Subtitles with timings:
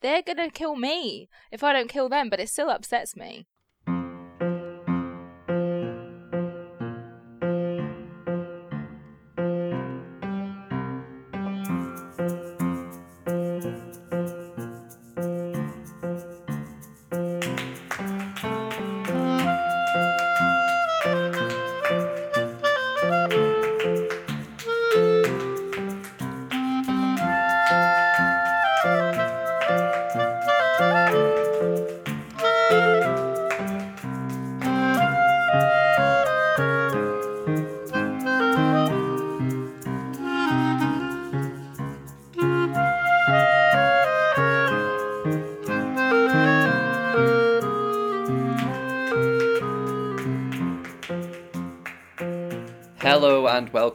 [0.00, 3.46] they're gonna kill me if I don't kill them, but it still upsets me.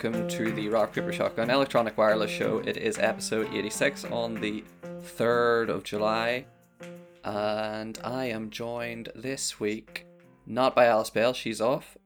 [0.03, 2.57] Welcome to the Rock Paper Shotgun Electronic Wireless Show.
[2.59, 4.61] It is episode 86 on the
[5.17, 6.45] 3rd of July,
[7.23, 10.05] and I am joined this week
[10.45, 11.97] not by Alice Bell, she's off,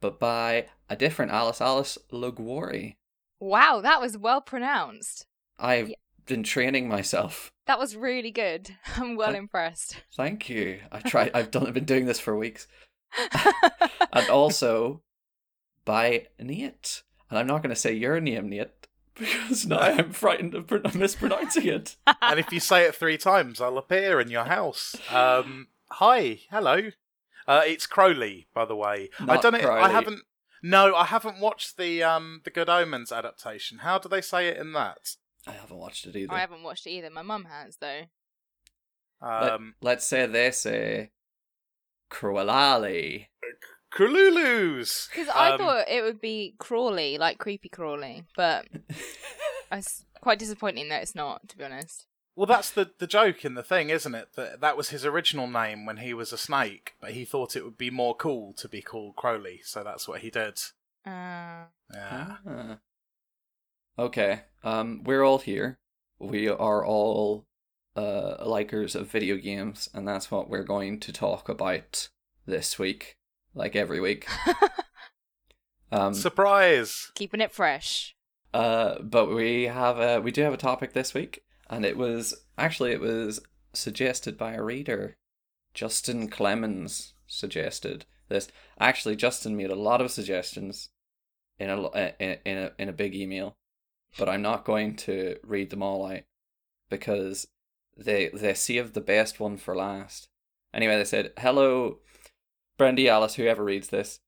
[0.00, 2.96] but by a different Alice, Alice Liguori.
[3.38, 5.26] Wow, that was well pronounced.
[5.56, 5.96] I've Yeah.
[6.26, 7.52] been training myself.
[7.68, 8.76] That was really good.
[8.96, 10.02] I'm well Thank- impressed.
[10.16, 10.80] Thank you.
[10.90, 11.30] I try.
[11.32, 11.68] I've done.
[11.68, 12.66] I've been doing this for weeks,
[14.12, 15.02] and also
[15.84, 17.03] by Nate.
[17.30, 21.66] And I'm not going to say your name, Nate, because now I'm frightened of mispronouncing
[21.66, 21.96] it.
[22.22, 24.94] and if you say it three times, I'll appear in your house.
[25.10, 26.90] Um, hi, hello.
[27.46, 29.10] Uh, it's Crowley, by the way.
[29.20, 29.70] I don't know.
[29.70, 30.20] I haven't.
[30.62, 33.78] No, I haven't watched the um the Good Omens adaptation.
[33.78, 35.16] How do they say it in that?
[35.46, 36.32] I haven't watched it either.
[36.32, 37.10] I haven't watched it either.
[37.10, 38.02] My mum has though.
[39.20, 41.10] Let, Um, let's say they say
[42.10, 43.26] Cruelali.
[43.94, 45.08] Krululus.
[45.08, 48.66] Because I Um, thought it would be Crawley, like creepy Crawley, but
[49.72, 51.48] it's quite disappointing that it's not.
[51.50, 52.06] To be honest.
[52.36, 54.30] Well, that's the the joke in the thing, isn't it?
[54.34, 57.64] That that was his original name when he was a snake, but he thought it
[57.64, 60.58] would be more cool to be called Crowley, so that's what he did.
[61.06, 62.36] Uh, Yeah.
[62.46, 62.78] Ah.
[63.98, 64.42] Okay.
[64.64, 65.78] Um, we're all here.
[66.18, 67.46] We are all
[67.94, 72.08] uh likers of video games, and that's what we're going to talk about
[72.46, 73.16] this week,
[73.54, 74.26] like every week.
[75.92, 77.12] Um, Surprise!
[77.14, 78.16] keeping it fresh.
[78.52, 82.34] Uh, but we have a we do have a topic this week, and it was
[82.58, 83.38] actually it was
[83.72, 85.16] suggested by a reader.
[85.72, 88.48] Justin Clemens suggested this.
[88.80, 90.88] Actually, Justin made a lot of suggestions
[91.60, 93.56] in a lo- uh, in in a in a big email,
[94.18, 96.22] but I'm not going to read them all out
[96.90, 97.46] because
[97.96, 100.28] they they saved the best one for last.
[100.72, 101.98] Anyway, they said, "Hello,
[102.78, 104.20] Brendy Alice, whoever reads this.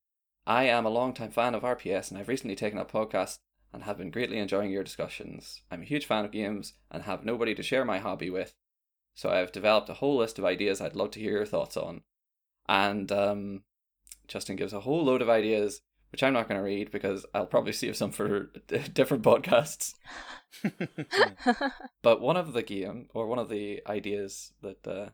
[0.47, 3.39] I am a longtime fan of RPS, and I've recently taken up podcasts
[3.73, 5.63] and have been greatly enjoying your discussions.
[5.71, 8.55] I'm a huge fan of games and have nobody to share my hobby with,
[9.15, 12.03] so I've developed a whole list of ideas I'd love to hear your thoughts on.
[12.69, 13.63] And um,
[14.29, 15.81] Justin gives a whole load of ideas,
[16.13, 18.51] which I'm not going to read because I'll probably save some for
[18.93, 19.95] different podcasts.
[22.03, 25.11] But one of the game, or one of the ideas that uh,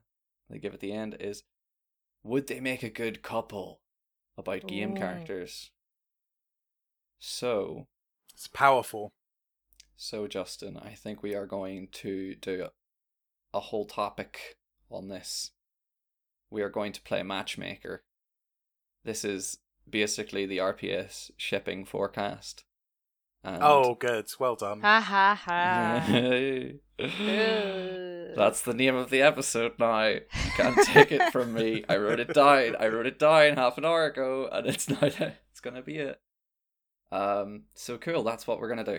[0.50, 1.43] they give at the end is,
[2.22, 3.80] would they make a good couple
[4.36, 4.94] about game Ooh.
[4.94, 5.70] characters?
[7.18, 7.86] So,
[8.34, 9.12] It's powerful.
[9.96, 12.68] so Justin, I think we are going to do
[13.54, 14.56] a whole topic
[14.90, 15.52] on this.
[16.50, 18.02] We are going to play matchmaker.
[19.04, 19.58] This is
[19.88, 22.64] basically the RPS shipping forecast.
[23.44, 24.26] And Oh, good.
[24.38, 24.80] Well done.
[24.80, 26.04] ha ha ha.
[28.34, 30.06] That's the name of the episode now.
[30.09, 30.20] You
[30.56, 31.84] can't take it from me.
[31.88, 32.76] I wrote it down.
[32.78, 36.20] I wrote it down half an hour ago, and it's now it's gonna be it.
[37.10, 37.65] Um.
[37.75, 38.22] So cool.
[38.22, 38.98] That's what we're gonna do.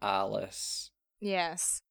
[0.00, 1.82] Alice, Yes.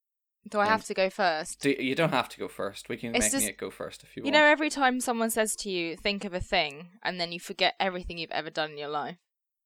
[0.49, 1.61] Do I have to go first?
[1.61, 2.89] do, you don't have to go first.
[2.89, 4.35] We can It's make just- Nate go first if you, You want.
[4.35, 7.39] You know, every time someone says to you, think of a thing, and then you
[7.39, 9.17] forget everything you've ever done in your life.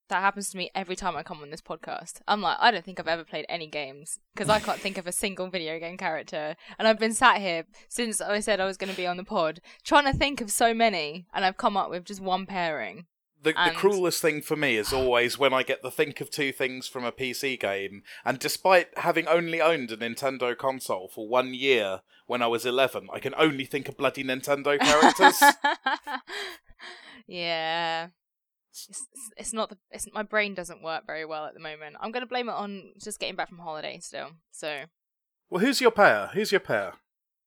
[0.08, 2.20] That happens to me every time I come on this podcast.
[2.28, 5.06] I'm like, I don't think I've ever played any games because I can't think of
[5.06, 6.54] a single video game character.
[6.78, 9.24] And I've been sat here since I said I was going to be on the
[9.24, 13.06] pod, trying to think of so many, and I've come up with just one pairing.
[13.42, 16.52] The, the cruelest thing for me is always when I get the think of two
[16.52, 21.54] things from a PC game, and despite having only owned a Nintendo console for one
[21.54, 25.40] year when I was 11, I can only think of bloody Nintendo characters.
[27.28, 28.08] yeah.
[28.88, 29.06] It's,
[29.36, 31.96] it's- not the it's my brain doesn't work very well at the moment.
[32.00, 34.30] I'm gonna blame it on just getting back from holiday still.
[34.50, 34.84] So
[35.50, 36.30] well, who's your pair?
[36.34, 36.94] Who's your pair?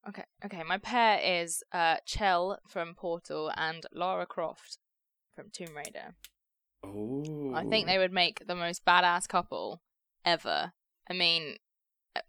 [0.08, 0.62] Okay, okay.
[0.62, 4.78] My pair is uh, Chell from Portal and Lara Croft
[5.34, 6.14] from Tomb Raider.
[6.82, 9.82] Oh, I think they would make the most badass couple.
[10.24, 10.72] ever.
[11.08, 11.56] I mean,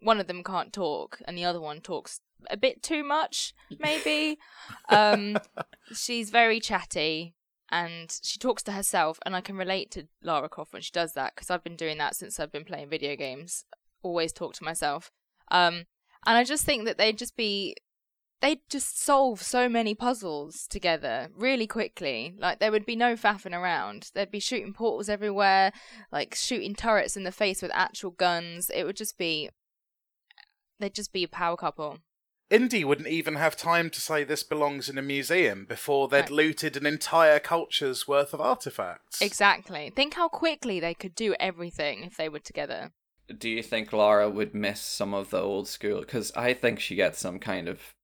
[0.01, 2.19] one of them can't talk, and the other one talks
[2.49, 4.37] a bit too much, maybe.
[4.89, 5.37] um,
[5.93, 7.35] she's very chatty,
[7.71, 11.13] and she talks to herself, and I can relate to Lara Croft when she does
[11.13, 13.65] that because I've been doing that since I've been playing video games.
[14.03, 15.11] Always talk to myself.
[15.49, 15.85] Um,
[16.25, 17.75] and I just think that they'd just be
[18.41, 22.35] they'd just solve so many puzzles together really quickly.
[22.37, 24.11] Like there would be no faffing around.
[24.13, 25.71] They'd be shooting portals everywhere,
[26.11, 28.69] like shooting turrets in the face with actual guns.
[28.73, 29.49] It would just be
[30.79, 31.99] they'd just be a power couple.
[32.51, 36.29] Indy wouldn't even have time to say this belongs in a museum before they'd Right.
[36.29, 39.21] looted an entire culture's worth of artifacts.
[39.21, 39.89] Exactly.
[39.95, 42.91] Think how quickly they could do everything if they were together.
[43.37, 46.01] Do you think Lara would miss some of the old school?
[46.01, 47.95] Because I think she gets some kind of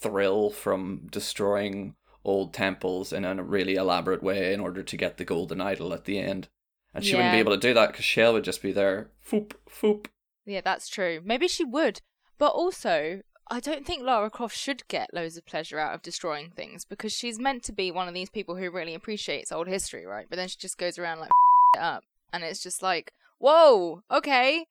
[0.00, 5.24] thrill from destroying old temples in a really elaborate way in order to get the
[5.26, 6.48] golden idol at the end.
[6.94, 9.52] And she wouldn't be able to do that because Chell would just be there, foop,
[9.68, 10.06] foop.
[10.46, 11.20] Yeah, that's true.
[11.22, 12.00] Maybe she would.
[12.38, 13.20] But also,
[13.50, 17.12] I don't think Lara Croft should get loads of pleasure out of destroying things because
[17.12, 20.26] she's meant to be one of these people who really appreciates old history, right?
[20.28, 21.30] But then she just goes around like
[21.76, 22.04] it up.
[22.32, 24.66] And it's just like, whoa, okay.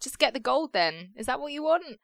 [0.00, 1.10] Just get the gold then.
[1.16, 1.98] Is that what you want?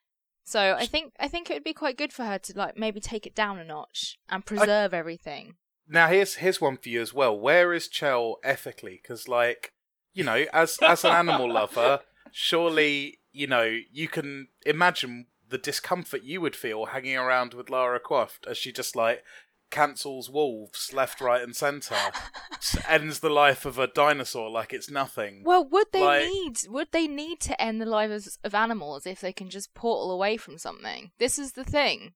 [0.45, 2.99] So I think I think it would be quite good for her to like maybe
[3.01, 5.55] take it down a notch and preserve everything.
[5.89, 7.39] Now here's here's one for you as well.
[7.39, 9.01] Where is Chell ethically?
[9.03, 9.73] Because like
[10.13, 12.01] you know, as as an animal lover,
[12.33, 18.01] surely you know you can imagine the discomfort you would feel hanging around with Lara
[18.01, 19.23] Croft as she just like
[19.71, 21.95] cancels wolves left, right, and centre,
[22.89, 25.43] ends the life of a dinosaur like it's nothing.
[25.45, 29.21] Well, would they Like- need would they need to end the lives of animals if
[29.21, 31.13] they can just portal away from something?
[31.19, 32.15] This is the thing.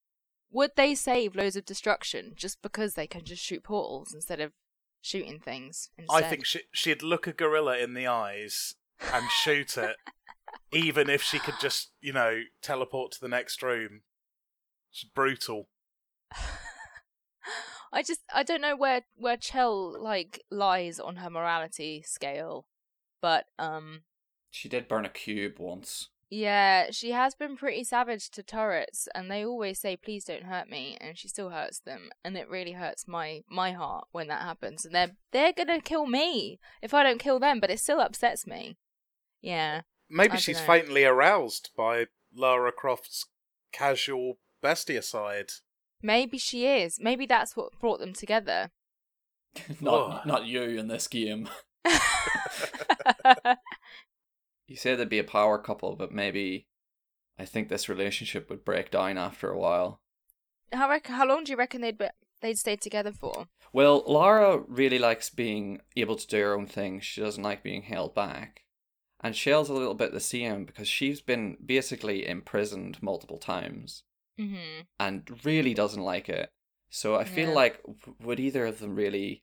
[0.51, 4.53] Would they save loads of destruction just because they can just shoot portals instead of
[5.01, 5.91] shooting things?
[5.99, 6.25] Instead?
[6.25, 8.75] I think she, she'd look a gorilla in the eyes
[9.13, 9.97] and shoot it,
[10.73, 14.03] even if she could just, you know, teleport to the next room.
[14.93, 15.69] It's brutal.
[17.93, 22.67] I just I don't know where where Chell like lies on her morality scale,
[23.21, 24.03] but um
[24.51, 26.09] She did burn a cube once.
[26.31, 30.69] yeah, she has been pretty savage to turrets, and they always say please don't hurt
[30.69, 34.43] me, and she still hurts them, and it really hurts my my heart when that
[34.43, 38.01] happens, and they're they're gonna kill me if I don't kill them, but it still
[38.01, 38.77] upsets me.
[39.41, 39.83] Yeah,
[40.17, 40.67] Maybe I she's dunno.
[40.73, 43.27] faintly aroused by Lara Croft's
[43.73, 45.51] casual bestia side.
[46.03, 46.99] maybe she is.
[47.01, 48.71] Maybe that's what brought them together.
[49.81, 50.27] not Ugh.
[50.27, 51.49] not you in this game.
[54.67, 56.67] You say they'd be a power couple, but maybe
[57.39, 60.01] I think this relationship would break down after a while.
[60.73, 62.09] how rec- how long do you reckon they'd be-
[62.41, 63.49] they'd stay together for?
[63.75, 67.01] Well, Lara really likes being able to do her own thing.
[67.01, 68.63] She doesn't like being held back.
[69.25, 74.05] And Chell's a little bit the same because she's been basically imprisoned multiple times
[74.39, 76.51] hmm and really doesn't like it.
[76.91, 77.55] So I feel Yeah.
[77.55, 77.81] like
[78.21, 79.43] would either of them really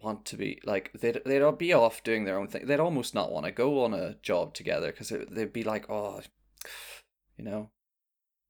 [0.00, 2.66] want to be like they'd they'd be off doing their own thing.
[2.66, 6.20] They'd almost not want to go on a job together because they'd be like, oh,
[7.36, 7.70] you know,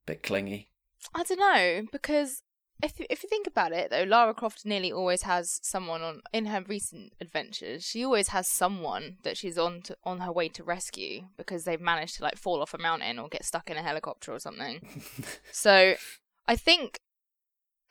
[0.05, 0.69] bit clingy.
[1.15, 2.43] I don't know because
[2.81, 6.21] if you- if you think about it though, Lara Croft nearly always has someone on
[6.33, 7.83] in her recent adventures.
[7.85, 11.81] She always has someone that she's on to, on her way to rescue because they've
[11.81, 14.79] managed to like fall off a mountain or get stuck in a helicopter or something.
[15.51, 15.95] so
[16.47, 16.99] I think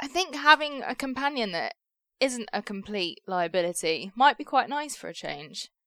[0.00, 1.74] I think having a companion that
[2.20, 5.68] isn't a complete liability might be quite nice for a change.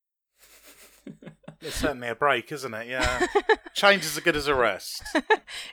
[1.63, 2.87] It's certainly a break, isn't it?
[2.87, 3.27] Yeah.
[3.75, 5.03] Change is as good as a rest.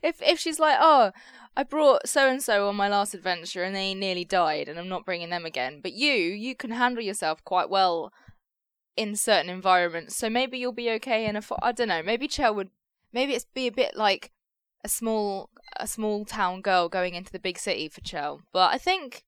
[0.03, 1.13] if if she's like, oh,
[1.59, 4.89] I brought so and so on my last adventure and they nearly died, and I'm
[4.89, 5.81] not bringing them again.
[5.83, 8.13] But you, you can handle yourself quite well
[8.97, 11.43] in certain environments, so maybe you'll be okay in a.
[11.43, 12.01] Fo- I don't know.
[12.01, 12.71] Maybe Chell would.
[13.13, 14.31] Maybe it's be a bit like
[14.85, 18.43] a small a small town girl going into the big city for Chell.
[18.53, 19.25] But I think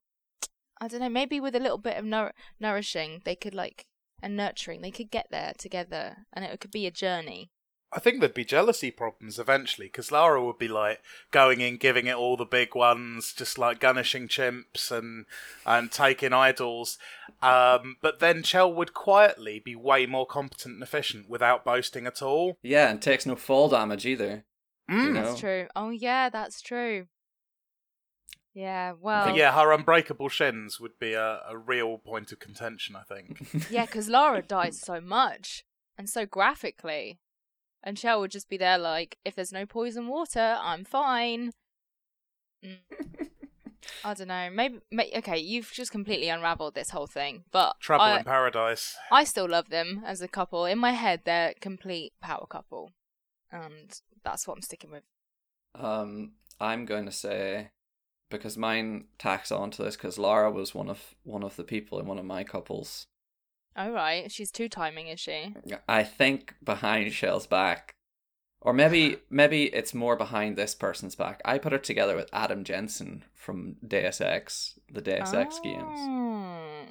[0.80, 1.08] I don't know.
[1.08, 3.86] Maybe with a little bit of nour- nourishing, they could like
[4.22, 7.50] and nurturing, they could get there together, and it could be a journey.
[7.92, 11.00] I think there'd be jealousy problems eventually because Lara would be like
[11.32, 15.26] going in, giving it all the big ones, just like gunishing chimps and
[15.66, 16.98] and taking idols.
[17.42, 22.22] Um, but then Chell would quietly be way more competent and efficient without boasting at
[22.22, 22.58] all.
[22.62, 24.44] Yeah, and takes no fall damage either.
[24.88, 25.04] Mm.
[25.04, 25.22] You know?
[25.24, 25.66] That's true.
[25.74, 27.06] Oh yeah, that's true.
[28.52, 32.96] Yeah, well, But yeah, her unbreakable shins would be a, a real point of contention,
[32.96, 33.70] I think.
[33.70, 35.64] yeah, because Lara dies so much
[35.96, 37.20] and so graphically,
[37.82, 41.52] and Chell would just be there like, if there's no poison water, I'm fine.
[42.64, 42.78] Mm.
[44.04, 44.50] I don't know.
[44.52, 48.96] Maybe, may okay, you've just completely unraveled this whole thing, but Trouble I, in Paradise.
[49.10, 50.64] I still love them as a couple.
[50.64, 52.92] In my head, they're a complete power couple,
[53.50, 55.02] and that's what I'm sticking with.
[55.74, 57.70] Um, I'm going to say
[58.30, 62.06] because mine tacks onto this because Lara was one of one of the people in
[62.06, 63.06] one of my couples.
[63.76, 65.54] All right, she's two timing, is she?
[65.88, 67.94] I think behind Chell's back,
[68.60, 71.40] or maybe maybe it's more behind this person's back.
[71.44, 75.98] I put her together with Adam Jensen from Deus Ex, the Deus Ex games.
[76.00, 76.86] Oh.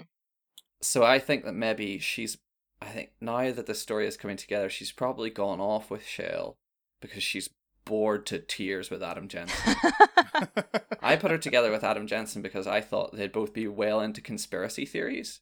[0.81, 2.37] So I think that maybe she's.
[2.81, 6.55] I think now that the story is coming together, she's probably gone off with Shell
[7.01, 7.49] because she's
[7.83, 9.75] bored to tears with Adam Jensen.
[11.01, 14.21] I put her together with Adam Jensen because I thought they'd both be well into
[14.21, 15.41] conspiracy theories.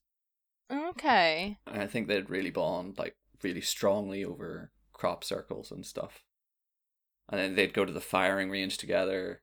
[0.71, 1.57] Okay.
[1.67, 6.23] And I think they'd really bond like really strongly over crop circles and stuff.
[7.29, 9.41] And then they'd go to the firing range together.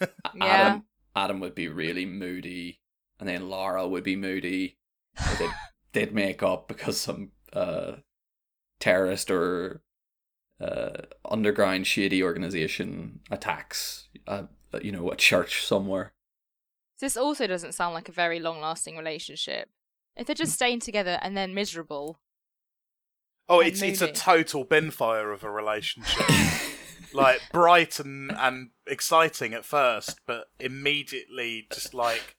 [0.36, 0.44] Yeah.
[0.46, 0.84] Adam
[1.16, 2.80] Adam would be really moody,
[3.20, 4.78] and then Laura would be moody.
[5.18, 5.50] Or They'd,
[5.92, 7.96] they'd make up because some uh,
[8.80, 9.82] terrorist or
[10.60, 14.44] uh, underground shady organization attacks, uh,
[14.82, 16.12] you know, a church somewhere.
[17.00, 19.68] This also doesn't sound like a very long-lasting relationship.
[20.16, 22.20] If they're just staying together and then miserable,
[23.48, 26.26] Oh, it's it's a total bin fire of a relationship.
[27.12, 32.36] like bright and and exciting at first, but immediately just like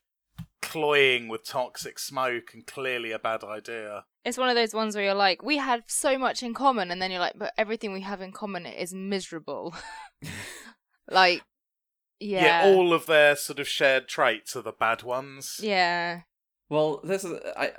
[0.61, 4.05] cloying with toxic smoke and clearly a bad idea.
[4.23, 6.99] it's one of those ones where you're like, we had so much in common, and
[6.99, 9.75] then you're like, but everything we have in common is miserable.
[11.09, 11.43] like,
[12.19, 12.65] yeah.
[12.65, 15.59] yeah, all of their sort of shared traits are the bad ones.
[15.61, 16.21] yeah.
[16.69, 17.73] Well, this is I.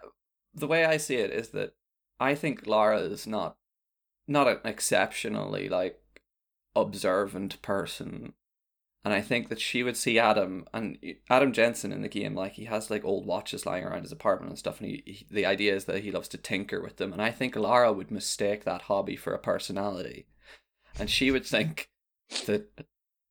[0.55, 1.75] The way I see it is that
[2.19, 3.57] I think Lara is not,
[4.27, 6.01] not an exceptionally like
[6.75, 8.33] observant person,
[9.05, 12.53] and I think that she would see Adam and Adam Jensen in the game like
[12.53, 15.47] he has like old watches lying around his apartment and stuff, and he, he the
[15.47, 18.65] idea is that he loves to tinker with them, and I think Lara would mistake
[18.65, 20.27] that hobby for a personality,
[20.99, 21.91] and she would think
[22.47, 22.87] that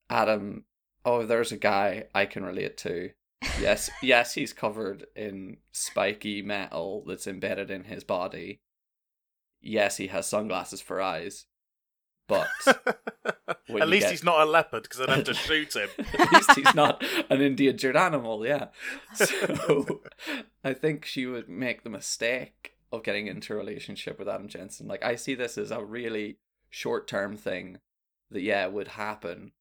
[0.09, 0.65] Adam,
[1.03, 3.11] oh, there's a guy I can relate to
[3.59, 8.59] yes, yes, he's covered in spiky metal that's embedded in his body.
[9.61, 11.45] Yes, he has sunglasses for eyes.
[12.27, 15.89] But At least get- he's not a leopard because I'd have to shoot him.
[16.17, 18.67] at least he's not an endangered animal, yeah.
[19.13, 20.01] So
[20.63, 24.87] I think she would make the mistake of getting into a relationship with Adam Jensen.
[24.87, 26.37] Like I see this as a really
[26.69, 27.77] short term thing
[28.31, 29.51] that yeah would happen,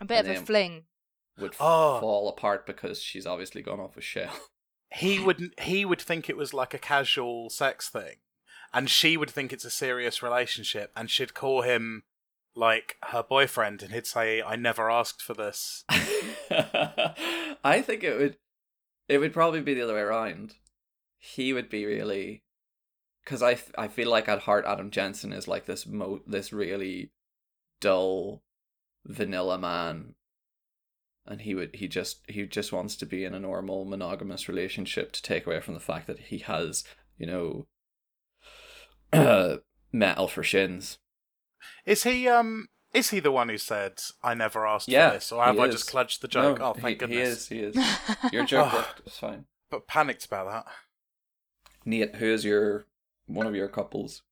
[0.00, 0.84] A bit of And a fling.
[1.38, 2.00] Would Oh.
[2.00, 4.32] fall apart because she's obviously gone off with Chell.
[4.92, 8.16] he would he would think it was like a casual sex thing
[8.72, 12.04] and she would think it's a serious relationship and she'd call him
[12.56, 15.84] like her boyfriend and he'd say i never asked for this
[16.50, 18.36] I think it would
[19.08, 20.54] it would probably be the other way around.
[21.18, 22.42] He would be really
[23.42, 27.10] I, f- I feel like at heart Adam Jensen is like this mo this really
[27.80, 28.42] dull
[29.04, 30.14] vanilla man
[31.28, 35.12] and he would he just he just wants to be in a normal monogamous relationship
[35.12, 36.82] to take away from the fact that he has,
[37.18, 37.66] you know,
[39.92, 40.98] metal for shins.
[41.86, 45.32] is he um is he the one who said i never asked Yeah, for this
[45.32, 45.74] or have i is.
[45.74, 47.98] just clutched the joke No, oh thank he, goodness He is, he is.
[48.32, 49.44] Your joke worked, it's fine.
[49.70, 50.72] but panicked about that
[51.84, 52.84] Nate, who is your
[53.26, 54.22] one of your couples?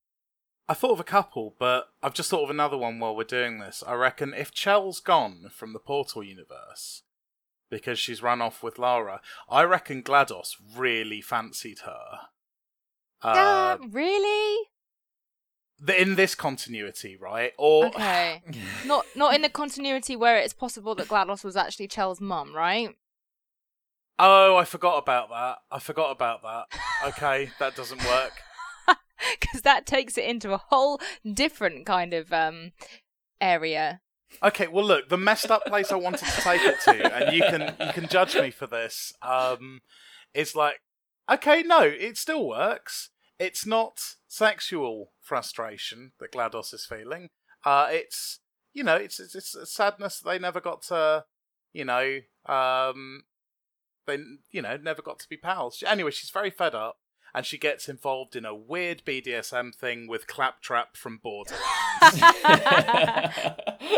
[0.68, 3.58] I thought of a couple, but I've just thought of another one while we're doing
[3.60, 3.84] this.
[3.86, 7.02] I reckon if Chell's gone from the Portal universe
[7.70, 12.02] because she's run off with Lara, I reckon GLaDOS really fancied her.
[13.22, 14.68] Uh, Uh, really?
[15.78, 17.52] the- in this continuity, right?
[17.58, 18.42] Or Okay.
[18.86, 22.90] not not in the continuity where it's possible that GLaDOS was actually Chell's mum, right?
[24.18, 25.58] oh, I forgot about that.
[25.70, 26.66] I forgot about that.
[27.08, 28.32] Okay, that doesn't work.
[29.40, 31.00] Because that takes it into a whole
[31.32, 32.72] different kind of um
[33.40, 34.00] area.
[34.42, 37.42] Okay, well look, the messed up place I wanted to take it to, and you
[37.42, 39.12] can you can judge me for this.
[39.22, 39.80] Um,
[40.34, 40.80] is like,
[41.30, 43.10] okay, no, it still works.
[43.38, 47.30] It's not sexual frustration that GLaDOS is feeling.
[47.64, 48.40] Uh, it's
[48.74, 51.24] you know, it's it's, it's a sadness they never got to,
[51.72, 53.22] you know, um,
[54.06, 54.18] they
[54.50, 55.82] you know never got to be pals.
[55.86, 56.98] Anyway, she's very fed up.
[57.36, 61.62] And she gets involved in a weird BDSM thing with Claptrap from Borderlands.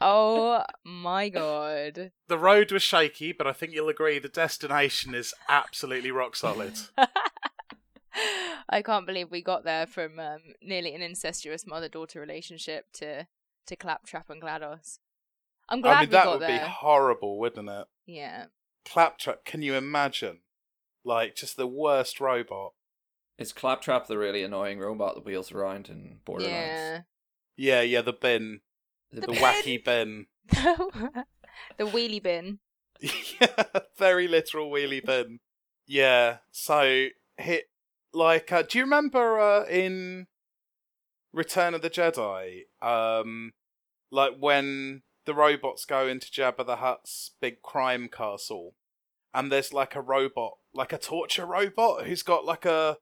[0.00, 2.12] Oh my god.
[2.28, 6.74] the road was shaky, but I think you'll agree the destination is absolutely rock solid.
[8.68, 13.26] I can't believe we got there from um, nearly an incestuous mother-daughter relationship to
[13.66, 14.98] to Claptrap and GLaDOS.
[15.68, 16.60] I'm glad I mean, we that got would there.
[16.60, 17.86] be horrible, wouldn't it?
[18.06, 18.46] Yeah.
[18.84, 20.40] Claptrap, can you imagine?
[21.04, 22.72] Like, just the worst robot.
[23.38, 26.80] Is Claptrap the really annoying robot that wheels around in Borderlands?
[26.80, 27.00] Yeah.
[27.56, 28.60] Yeah, yeah, the bin.
[29.12, 29.36] The The bin.
[29.36, 30.26] wacky bin.
[30.50, 32.58] the wheelie bin.
[33.00, 33.64] yeah,
[33.98, 35.40] very literal wheelie bin.
[35.86, 37.06] Yeah, so
[37.36, 37.64] hit
[38.12, 40.26] like uh, do you remember uh, in
[41.32, 43.52] Return of the Jedi um
[44.10, 48.74] like when the robots go into Jabba the Hutt's big crime castle
[49.34, 52.96] and there's like a robot, like a torture robot who's got like a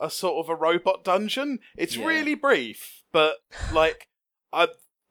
[0.00, 1.58] a sort of a robot dungeon.
[1.76, 2.06] It's Yeah.
[2.06, 3.36] really brief, but
[3.72, 4.08] like
[4.52, 4.68] I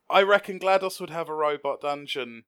[0.10, 2.44] I reckon GLaDOS would have a robot dungeon.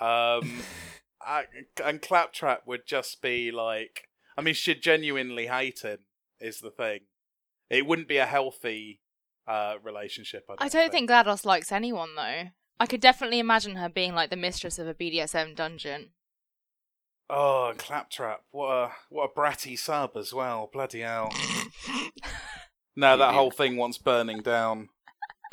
[0.00, 0.62] Um
[1.20, 1.44] I,
[1.84, 5.98] and Claptrap would just be like, I mean, she'd genuinely hate him.
[6.40, 7.00] Is the thing.
[7.70, 9.00] It wouldn't be a healthy
[9.48, 10.44] uh, relationship.
[10.48, 12.42] I don't, I don't think GLaDOS likes anyone though.
[12.78, 16.10] I could definitely imagine her being like the mistress of a BDSM dungeon.
[17.28, 20.70] Oh, and Claptrap, what a what a bratty sub as well.
[20.72, 21.32] Bloody hell!
[22.98, 24.88] No, that whole thing wants burning down.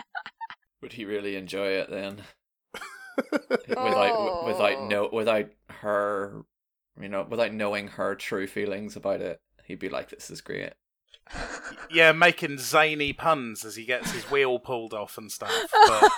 [0.82, 2.22] Would he really enjoy it then?
[3.68, 4.88] without without Oh.
[4.88, 5.50] no without
[5.82, 6.44] her,
[6.98, 10.72] you know, without knowing her true feelings about it, he'd be like, "This is great."
[11.92, 15.51] yeah, making zany puns as he gets his wheel pulled off and stuff.
[15.88, 16.12] But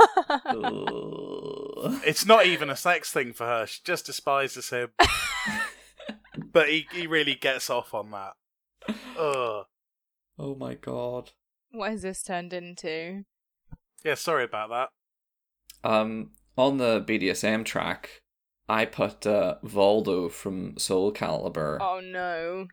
[2.06, 3.66] it's not even a sex thing for her.
[3.66, 4.90] She just despises him.
[6.38, 8.34] But he he really gets off on that.
[9.18, 9.66] Ugh.
[10.38, 11.32] oh my god.
[11.72, 13.24] what has this turned into?
[14.04, 15.90] Yeah, sorry about that.
[15.90, 18.22] Um, on the BDSM track,
[18.70, 22.68] I put uh, Voldo from Soul Calibur Oh no.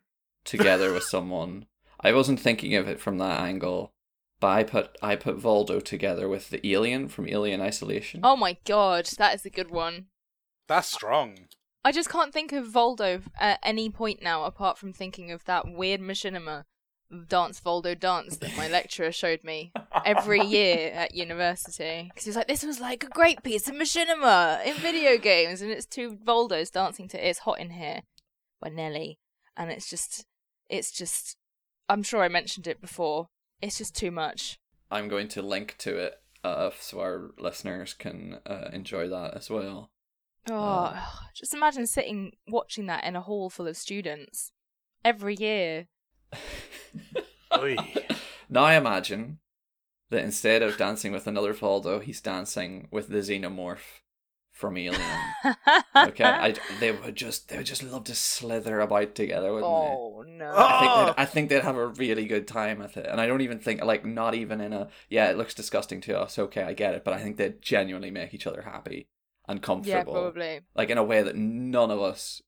[0.45, 1.67] together with someone.
[2.01, 3.93] I wasn't thinking of it from that angle,
[4.41, 8.21] but I put I put Voldo together with the alien from Alien Isolation.
[8.25, 10.07] Oh my god, that is a good one.
[10.69, 11.49] That's strong.
[11.85, 15.67] I just can't think of Voldo at any point now apart from thinking of that
[15.67, 16.65] weird machinima
[17.29, 19.73] dance Voldo dance that my lecturer showed me
[20.05, 22.09] every year at university.
[22.09, 25.61] Because he was like, this was like a great piece of machinima in video games.
[25.61, 28.03] And it's two Voldos dancing to It's Hot in Here
[28.61, 29.19] by Nelly.
[29.57, 30.25] And it's just,
[30.71, 31.37] it's just,
[31.89, 33.27] I'm sure I mentioned it before.
[33.61, 34.57] It's just too much.
[34.91, 39.51] I'm going to link to it uh, so our listeners can uh, enjoy that as
[39.51, 39.91] well.
[40.51, 40.99] Oh, um,
[41.35, 44.53] just imagine sitting watching that in a hall full of students
[45.05, 45.89] every year.
[48.49, 49.39] Now I imagine
[50.11, 54.01] that instead of dancing with another Voldo, he's dancing with the xenomorph
[54.53, 55.01] from Alien.
[55.97, 59.95] Okay, I, they would just they would just love to slither about together, wouldn't they?
[59.97, 60.53] oh no.
[60.55, 60.65] Oh!
[60.65, 63.27] I think they'd, I think they'd have a really good time with it, and I
[63.27, 66.39] don't even think like not even in a yeah it looks disgusting to us.
[66.39, 69.09] Okay, I get it, but I think they'd genuinely make each other happy
[69.49, 70.61] and Yeah, probably.
[70.75, 72.43] like in a way that none of us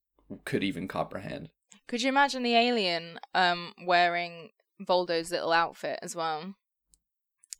[0.44, 1.50] could even comprehend.
[1.86, 6.54] Could you imagine the alien um wearing Voldo's little outfit as well?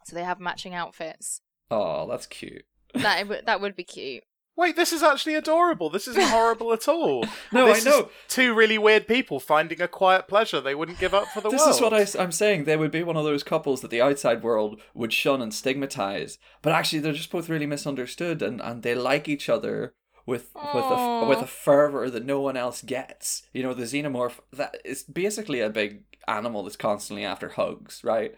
[0.05, 1.41] So they have matching outfits.
[1.71, 2.65] Oh, that's cute.
[2.95, 4.25] That that would be cute.
[4.57, 5.91] Wait, this is actually adorable.
[5.91, 7.25] This isn't horrible at all.
[7.53, 8.11] No, This I is know.
[8.29, 11.61] two really weird people finding a quiet pleasure they wouldn't give up for the This
[11.61, 11.69] world.
[11.71, 12.65] This is what I, am saying.
[12.65, 16.39] They would be one of those couples that the outside world would shun and stigmatize,
[16.63, 19.95] but actually they're just both really misunderstood, and, and they like each other
[20.27, 23.43] with with a with a fervor that no one else gets.
[23.53, 28.35] You know, the xenomorph that is basically a big animal that's constantly after hugs, right?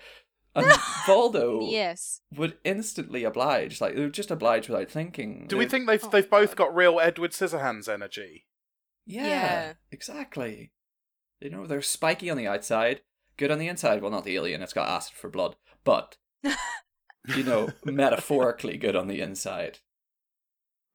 [0.56, 0.66] And
[1.06, 2.20] Voldo Yes.
[2.34, 5.46] would instantly oblige, like they would just oblige without thinking.
[5.48, 8.46] Do we They- think they've Oh, they've both got real Edward Scissorhands energy?
[9.04, 9.72] Yeah, Yeah.
[9.92, 10.72] exactly.
[11.40, 13.02] You know, they're spiky on the outside,
[13.36, 14.00] good on the inside.
[14.02, 16.16] Well, not the alien; it's got acid for blood, but
[17.36, 19.80] you know, metaphorically good on the inside.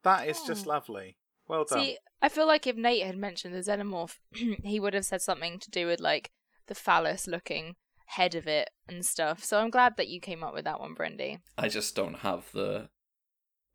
[0.03, 0.69] That is just Oh.
[0.71, 1.17] lovely.
[1.47, 1.79] Well done.
[1.83, 4.17] See, I feel like if Nate had mentioned the xenomorph,
[4.63, 6.31] he would have said something to do with like
[6.67, 7.75] the phallus looking
[8.11, 9.43] head of it and stuff.
[9.43, 11.39] So I'm glad that you came up with that one, Brendy.
[11.57, 12.89] I just don't have the,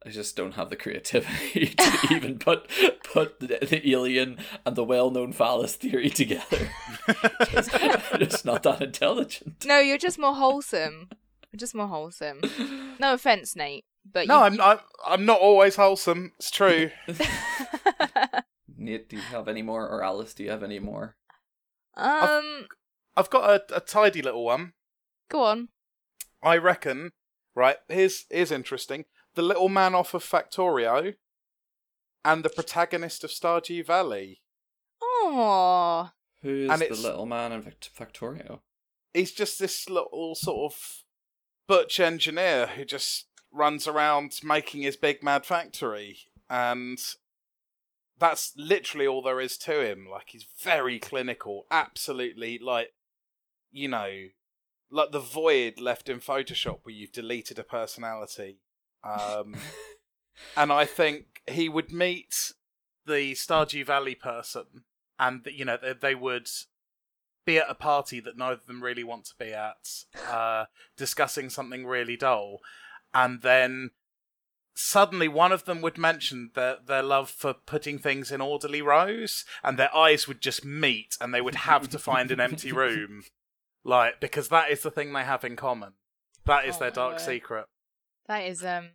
[0.05, 2.71] I just don't have the creativity to even put
[3.05, 6.69] put the, the alien and the well-known phallus theory together.
[7.51, 9.65] just, I'm just not that intelligent.
[9.65, 11.09] No, you're just more wholesome.
[11.51, 12.43] You're just more wholesome.
[13.01, 16.33] No offense, Nate, but no, you, I'm, I'm I'm not always wholesome.
[16.37, 16.91] It's true.
[18.77, 21.17] Nate, do you have any more, or Alice, do you have any more?
[21.97, 22.69] um, I've
[23.31, 24.73] got a, a tidy little one.
[25.31, 25.69] go on.
[26.43, 27.13] I reckon.
[27.55, 29.07] Right, here's here's interesting.
[29.35, 31.15] The little man off of Factorio,
[32.25, 34.43] and the protagonist of Stardew Valley.
[35.03, 36.11] Oh,
[36.43, 38.61] Who is And the it's- little man in Factorio?
[39.15, 41.03] He's just this little sort of
[41.67, 46.19] butch engineer who just runs around making his big mad factory.
[46.51, 46.99] and
[48.19, 50.07] that's literally all there is to him.
[50.11, 52.93] Like he's very clinical, absolutely like
[53.77, 54.11] you know,
[54.91, 58.61] like the void left in Photoshop where you've deleted a personality.
[59.05, 59.57] Um,
[60.57, 62.53] and I think he would meet
[63.05, 64.85] the Stardew Valley person,
[65.19, 66.49] and you know they, they would
[67.45, 69.89] be at a party that neither of them really want to be at,
[70.29, 70.65] uh,
[70.97, 72.61] discussing something really dull,
[73.15, 73.91] and then
[74.75, 79.45] suddenly one of them would mention their their love for putting things in orderly rows,
[79.63, 83.25] and their eyes would just meet, and they would have to find an empty room,
[83.87, 85.93] like because that is the thing they have in common.
[86.45, 87.21] That is Oh their dark word.
[87.21, 87.67] secret.
[88.27, 88.91] That is um,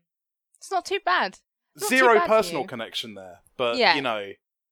[0.57, 1.39] it's not too bad.
[1.75, 3.95] Not too Zero bad personal connection there, but Yeah.
[3.95, 4.31] you know,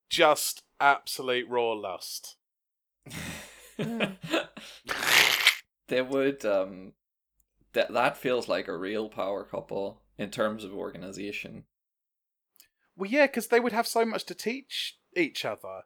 [0.10, 2.36] just absolute raw lust.
[5.88, 6.93] they would um
[7.73, 11.63] that that feels like a real power couple in terms of organization.
[12.95, 15.84] Well, yeah, because they would have so much to teach each other.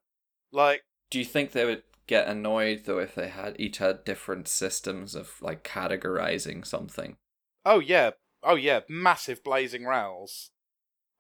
[0.52, 4.48] Like, Do you think they would get annoyed though if they had each had different
[4.48, 7.18] systems of like categorizing something?
[7.66, 8.12] oh yeah,
[8.44, 10.52] oh yeah, massive blazing rows.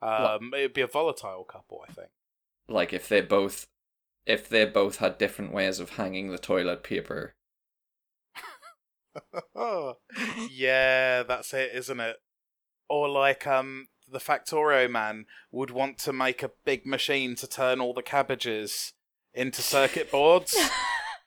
[0.01, 2.09] Um, it'd be a volatile couple, I think.
[2.67, 3.67] Like if they both
[4.25, 7.35] if they both had different ways of hanging the toilet paper.
[10.49, 12.17] yeah, that's it, isn't it?
[12.89, 17.79] Or like, um, the Factorio man would want to make a big machine to turn
[17.79, 18.93] all the cabbages
[19.33, 20.55] into circuit boards,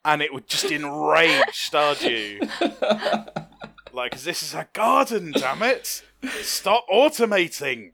[0.05, 2.49] and it would just enrage Stardew.
[3.93, 6.03] Like, this is a garden, damn it!
[6.43, 7.93] Stop automating!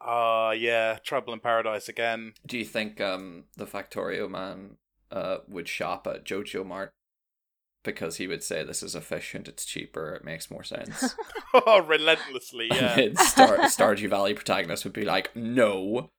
[0.00, 2.32] Ah, yeah, Trouble in Paradise again.
[2.46, 4.76] Do you think um the Factorio man
[5.10, 6.90] uh would shop at JojaMart
[7.82, 11.14] because he would say this is efficient, it's cheaper, it makes more sense.
[11.52, 13.12] Oh, relentlessly, yeah.
[13.14, 16.10] Star Stardew Valley protagonist would be like, "No,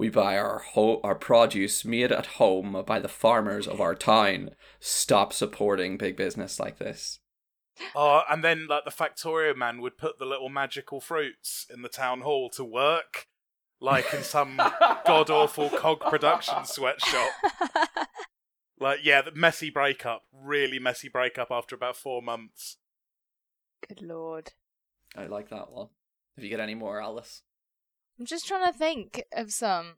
[0.00, 4.50] we buy our ho- our produce made at home by the farmers of our town.
[4.80, 7.20] Stop supporting big business like this."
[7.94, 11.88] Oh, and then like the Factorio man would put the little magical fruits in the
[11.88, 13.28] town hall to work,
[13.78, 14.56] like in some
[15.06, 17.30] god awful cog production sweatshop.
[18.80, 22.78] Like, yeah, the messy breakup, really messy breakup after about four months.
[23.86, 24.52] Good lord.
[25.14, 25.88] I like that one.
[26.38, 27.42] If you get any more, Alice.
[28.20, 29.94] I'm just trying to think of some,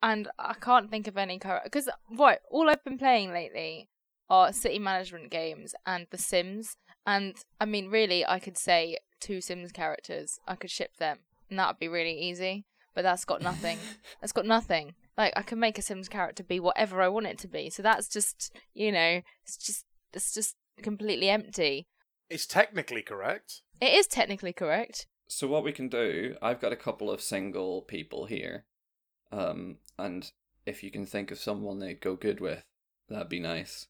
[0.00, 1.64] and I can't think of any current.
[1.64, 3.88] Because right, all I've been playing lately
[4.30, 6.76] are city management games and The Sims.
[7.04, 10.38] And I mean, really, I could say two Sims characters.
[10.46, 11.18] I could ship them,
[11.50, 12.66] and that would be really easy.
[12.94, 13.78] But that's got nothing.
[14.20, 14.94] that's got nothing.
[15.18, 17.68] Like I can make a Sims character be whatever I want it to be.
[17.68, 21.88] So that's just, you know, it's just, it's just completely empty.
[22.30, 23.62] It's technically correct.
[23.80, 25.08] It is technically correct.
[25.28, 28.66] So what we can do, I've got a couple of single people here,
[29.32, 30.30] um, and
[30.66, 32.64] if you can think of someone they'd go good with,
[33.08, 33.88] that'd be nice.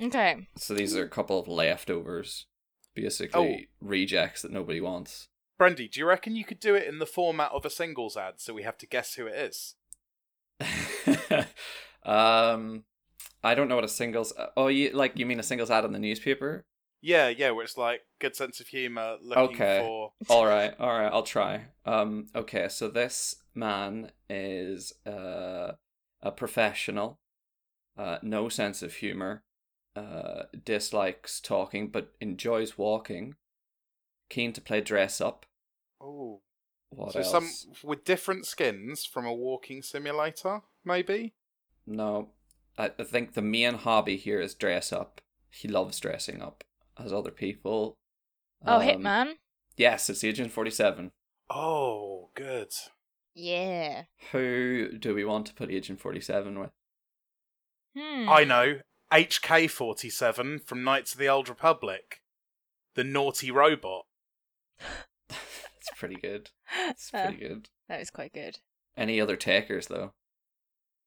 [0.00, 0.48] Okay.
[0.56, 2.46] So these are a couple of leftovers,
[2.94, 5.28] basically rejects that nobody wants.
[5.58, 8.34] Brendy, do you reckon you could do it in the format of a singles ad
[8.36, 9.74] so we have to guess who it is?
[12.04, 12.84] um,
[13.42, 14.32] I don't know what a singles.
[14.56, 16.66] Oh, you like you mean a singles ad in the newspaper?
[17.06, 19.78] Yeah, yeah, where it's like good sense of humor, looking Okay.
[19.78, 20.10] for.
[20.28, 21.66] all right, all right, I'll try.
[21.84, 25.74] Um, okay, so this man is uh,
[26.20, 27.20] a professional,
[27.96, 29.44] uh, no sense of humor,
[29.94, 33.36] uh, dislikes talking but enjoys walking,
[34.28, 35.46] keen to play dress up.
[36.00, 36.40] Oh,
[36.90, 37.66] What so else?
[37.68, 41.34] some with different skins from a walking simulator, maybe.
[41.86, 42.30] No,
[42.76, 45.20] I, I think the main hobby here is dress up.
[45.50, 46.64] He loves dressing up
[46.98, 47.96] as other people.
[48.64, 49.34] Oh, Um, Hitman.
[49.76, 51.12] Yes, it's Agent Forty Seven.
[51.50, 52.72] Oh, good.
[53.34, 54.04] Yeah.
[54.32, 56.70] Who do we want to put Agent Forty Seven with?
[57.96, 58.28] Hmm.
[58.28, 58.80] I know.
[59.12, 62.20] HK forty seven from Knights of the Old Republic,
[62.96, 64.06] the naughty robot.
[65.28, 66.50] That's pretty good.
[66.88, 67.68] It's Uh, pretty good.
[67.88, 68.58] that was quite good.
[68.96, 70.12] Any other takers though?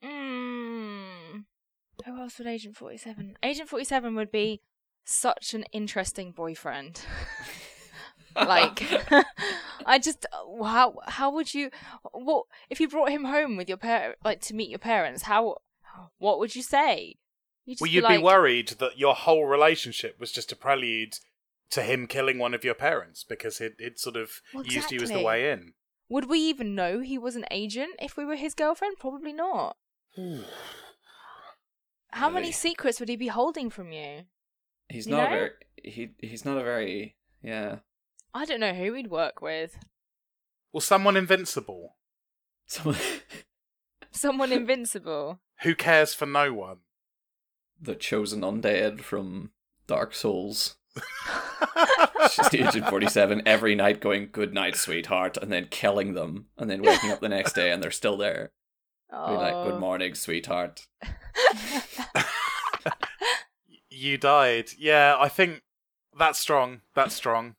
[0.03, 1.43] Mm.
[2.05, 3.35] Who else would Agent 47?
[3.43, 4.61] Agent 47 would be
[5.09, 7.01] such an interesting boyfriend.
[8.35, 8.87] like
[9.85, 10.25] I just
[10.63, 11.71] how how would you
[12.11, 15.57] what if you brought him home with your parent like to meet your parents how
[16.17, 17.15] what would you say?
[17.65, 21.19] You'd Well, you'd like, be worried that your whole relationship was just a prelude
[21.71, 25.01] to him killing one of your parents because it it sort of Well, used you
[25.01, 25.73] as the way in.
[26.09, 28.97] Would we even know he was an agent if we were his girlfriend?
[28.99, 29.77] Probably not.
[32.11, 34.23] How many secrets would he be holding from you?
[34.89, 35.29] He's You not a know?
[35.29, 35.51] very
[35.83, 37.77] he he's not a very yeah.
[38.33, 39.77] I don't know who we'd work with.
[40.73, 41.95] Well, someone invincible.
[42.67, 42.97] Someone
[44.11, 45.39] Someone invincible.
[45.61, 46.77] Who cares for no one?
[47.81, 49.51] the chosen undead from
[49.87, 50.75] Dark Souls.
[52.31, 56.81] She's Agent 47 every night going, Good night, sweetheart, and then killing them, and then
[56.81, 58.51] waking up the next day and they're still there.
[59.09, 59.79] Being like, Good Oh.
[59.79, 60.87] morning, sweetheart.
[63.99, 64.69] You died.
[64.77, 65.61] Yeah, I think
[66.17, 66.81] that's strong.
[66.95, 67.55] That's strong.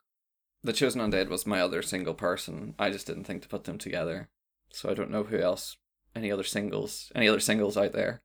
[0.63, 2.75] The Chosen Undead was my other single person.
[2.79, 4.29] I just didn't think to put them together.
[4.71, 5.77] So I don't know who else.
[6.17, 7.13] Any other singles?
[7.15, 8.23] Any other singles out there?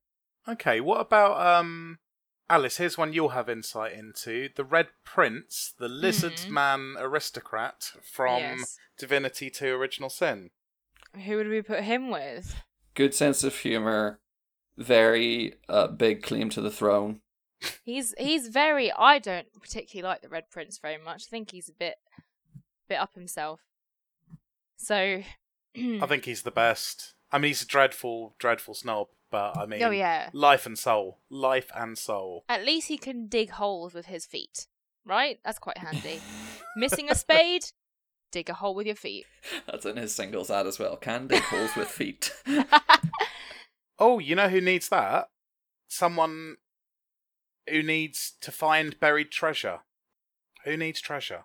[0.47, 1.99] Okay, what about um
[2.49, 4.49] Alice, here's one you'll have insight into.
[4.55, 6.49] The Red Prince, the lizard Mhm.
[6.49, 8.77] man aristocrat from Yes.
[8.97, 10.51] Divinity 2 Original Sin.
[11.25, 12.55] Who would we put him with?
[12.93, 14.19] Good sense of humor.
[14.77, 17.21] Very uh, big claim to the throne.
[17.83, 18.91] He's he's very.
[18.91, 21.25] I don't particularly like the Red Prince very much.
[21.27, 21.95] I think he's a bit
[22.87, 23.61] bit up himself.
[24.77, 25.21] So.
[25.77, 27.15] I think he's the best.
[27.31, 30.29] I mean, he's a dreadful, dreadful snob, but I mean, oh yeah.
[30.31, 31.19] life and soul.
[31.29, 32.45] Life and soul.
[32.47, 34.67] At least he can dig holes with his feet,
[35.05, 35.39] right?
[35.43, 36.21] That's quite handy.
[36.77, 37.65] Missing a spade,
[38.31, 39.25] dig a hole with your feet.
[39.67, 40.95] That's in his singles ad as well.
[40.95, 42.33] Can dig holes with feet.
[43.97, 45.29] Oh, you know who needs that?
[45.87, 46.57] Someone
[47.69, 49.79] who needs to find buried treasure.
[50.63, 51.43] Who needs treasure?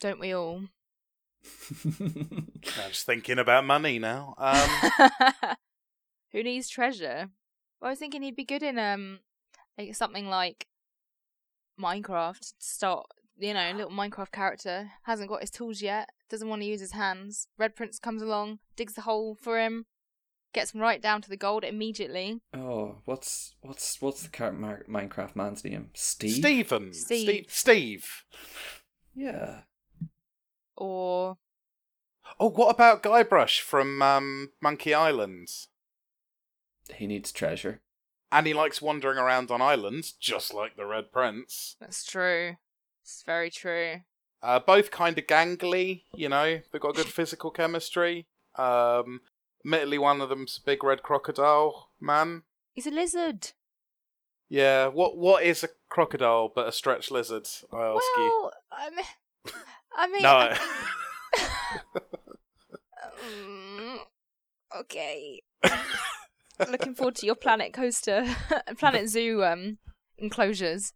[0.00, 0.64] Don't we all?
[1.84, 2.48] I'm
[2.88, 4.34] just thinking about money now.
[4.38, 5.10] Um,
[6.32, 7.28] Who needs treasure?
[7.80, 9.20] Well, I was thinking he'd be good in um,
[9.76, 10.66] like something like
[11.80, 12.54] Minecraft.
[12.58, 13.06] Start,
[13.38, 16.08] you know, little Minecraft character hasn't got his tools yet.
[16.30, 17.48] Doesn't want to use his hands.
[17.58, 19.86] Red Prince comes along, digs the hole for him,
[20.52, 22.40] gets right down to the gold immediately.
[22.54, 25.90] oh, what's what's what's the current Mar- Minecraft man's name?
[25.94, 26.32] Steve.
[26.32, 26.92] Stephen.
[26.92, 27.28] Steve.
[27.28, 27.46] Steve.
[27.48, 28.24] Steve.
[29.14, 29.60] Yeah.
[30.76, 31.38] Or
[32.40, 35.48] Oh, what about Guybrush from um, Monkey Island?
[36.94, 37.80] He needs treasure.
[38.30, 41.76] And he likes wandering around on islands, just like the Red Prince.
[41.80, 42.56] that's true.
[43.02, 43.96] It's very true.
[44.42, 46.60] Uh, both kind of gangly, you know.
[46.72, 48.26] They've got good physical chemistry.
[48.56, 49.20] Um,
[49.64, 52.42] admittedly, one of them's a big red crocodile man.
[52.72, 53.52] He's a lizard.
[54.48, 57.48] Yeah, what what is a crocodile but a stretched lizard?
[57.72, 58.22] I ask you.
[58.42, 59.06] well, I mean,
[59.96, 60.54] I mean, No.
[63.24, 63.98] Mm,
[64.80, 65.42] okay.
[66.70, 68.26] Looking forward to your Planet Coaster,
[68.78, 69.78] Planet Zoo um
[70.18, 70.92] enclosures.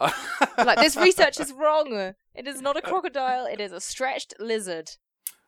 [0.00, 2.14] Like this research is wrong.
[2.34, 3.46] It is not a crocodile.
[3.46, 4.92] It is a stretched lizard.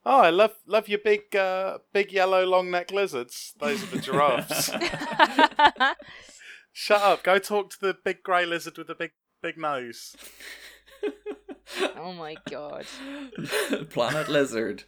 [0.04, 3.52] Oh, I love love your big uh, big yellow long neck lizards.
[3.60, 4.70] Those are the giraffes.
[6.72, 7.22] Shut up.
[7.22, 9.10] Go talk to the big grey lizard with the big
[9.42, 10.16] big nose.
[11.96, 12.86] oh my god.
[13.90, 14.84] Planet Lizard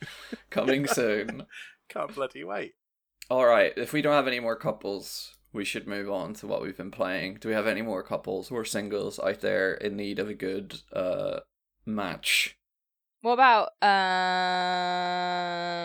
[0.50, 1.44] coming soon.
[1.88, 2.72] Can't bloody wait.
[3.30, 6.62] All right, if we don't have any more couples, we should move on to what
[6.62, 7.38] we've been playing.
[7.40, 10.80] Do we have any more couples or singles out there in need of a good
[10.92, 11.40] uh
[11.84, 12.56] match?
[13.22, 13.68] What about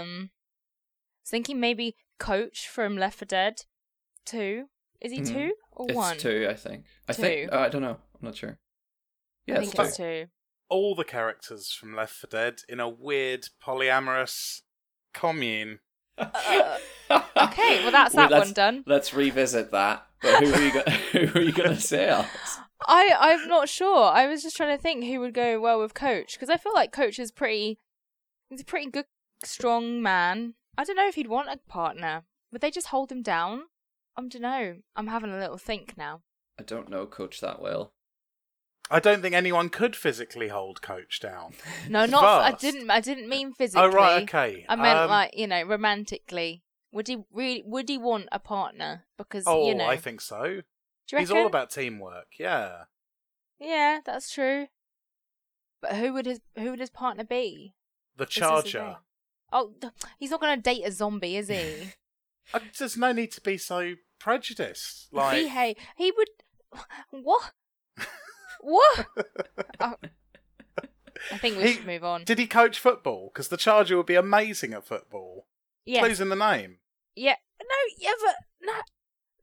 [0.08, 0.30] um?
[1.26, 3.62] Thinking maybe Coach from Left 4 Dead,
[4.26, 4.66] two.
[5.02, 5.28] Is he Mhm.
[5.34, 6.18] two or It's one?
[6.18, 6.86] two, I think.
[7.08, 8.00] I think uh, I don't know.
[8.16, 8.58] I'm not sure.
[9.46, 9.82] Yeah, I it's think two.
[9.88, 10.28] it's two.
[10.70, 14.62] All the characters from Left 4 Dead in a weird polyamorous
[15.14, 15.80] commune.
[16.18, 16.78] Uh,
[17.38, 18.84] Okay, well that's that let's- one done.
[18.88, 20.08] Let's revisit that.
[20.22, 22.58] But who are you go- who are you gonna say else?
[22.86, 24.06] I I'm not sure.
[24.12, 26.74] I was just trying to think who would go well with Coach because I feel
[26.74, 27.80] like Coach is pretty.
[28.50, 29.06] He's a pretty good,
[29.44, 30.54] strong man.
[30.78, 32.24] I don't know if he'd want a partner.
[32.52, 33.64] Would they just hold him down?
[34.16, 34.76] I don't know.
[34.96, 36.22] I'm having a little think now.
[36.60, 37.94] I don't know Coach that well.
[38.90, 41.54] I don't think anyone could physically hold Coach down.
[41.90, 42.24] No, not.
[42.42, 42.90] I didn't.
[42.90, 43.84] I didn't mean physically.
[43.88, 44.66] Oh right, okay.
[44.70, 46.64] I meant Um, like you know romantically.
[46.94, 47.64] Would he really?
[47.66, 49.06] Would he want a partner?
[49.18, 49.86] Because Oh, you know.
[49.88, 50.62] I think so.
[51.10, 52.28] He's all about teamwork.
[52.40, 52.84] Yeah.
[53.60, 54.68] Yeah, that's true.
[55.82, 57.74] But who would his who would his partner be?
[58.18, 58.72] The This is the thing.
[58.72, 58.96] Charger.
[59.54, 59.74] Oh,
[60.20, 61.94] he's not going to date a zombie, is he?
[62.54, 65.10] Uh, There's no need to be so prejudiced.
[65.12, 66.30] Like, he hey, he would.
[67.12, 67.52] What?
[68.62, 69.06] what?
[69.82, 69.96] Oh.
[71.30, 72.24] I think we He- should move on.
[72.24, 73.30] did he coach football?
[73.34, 75.46] Because the Charger would be amazing at football.
[75.86, 76.78] Yeah, Clues in the name.
[77.18, 77.36] yeah.
[77.60, 78.74] No, yeah, but no.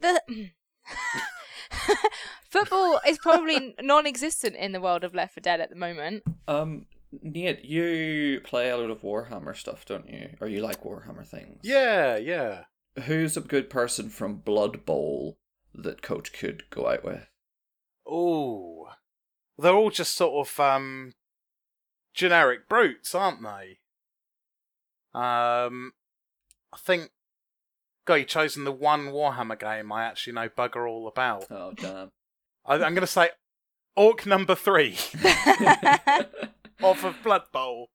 [0.00, 0.50] The
[2.50, 6.22] football is probably non-existent in the world of Left 4 Dead at the moment.
[6.48, 6.86] Um,
[7.22, 10.30] Nate, you play a lot of Warhammer stuff, don't you?
[10.40, 11.60] Or you like Warhammer things?
[11.62, 12.64] Yeah, yeah.
[13.04, 15.38] Who's a good person from Blood Bowl
[15.74, 17.28] that Coach could go out with?
[18.06, 18.88] Oh,
[19.58, 21.12] They're all just sort of um
[22.12, 23.78] generic brutes, aren't they?
[25.14, 25.92] Um
[26.72, 27.10] I think.
[28.04, 31.46] God, you've chosen the one Warhammer game I actually know bugger all about.
[31.50, 32.10] Oh damn.
[32.66, 33.30] I, I'm going to say
[33.96, 34.96] Orc number three
[36.82, 37.90] off of Blood Bowl.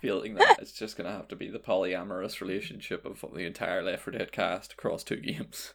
[0.00, 4.02] Feeling that it's just gonna have to be the polyamorous relationship of the entire Left
[4.02, 5.74] 4 Dead cast across two games.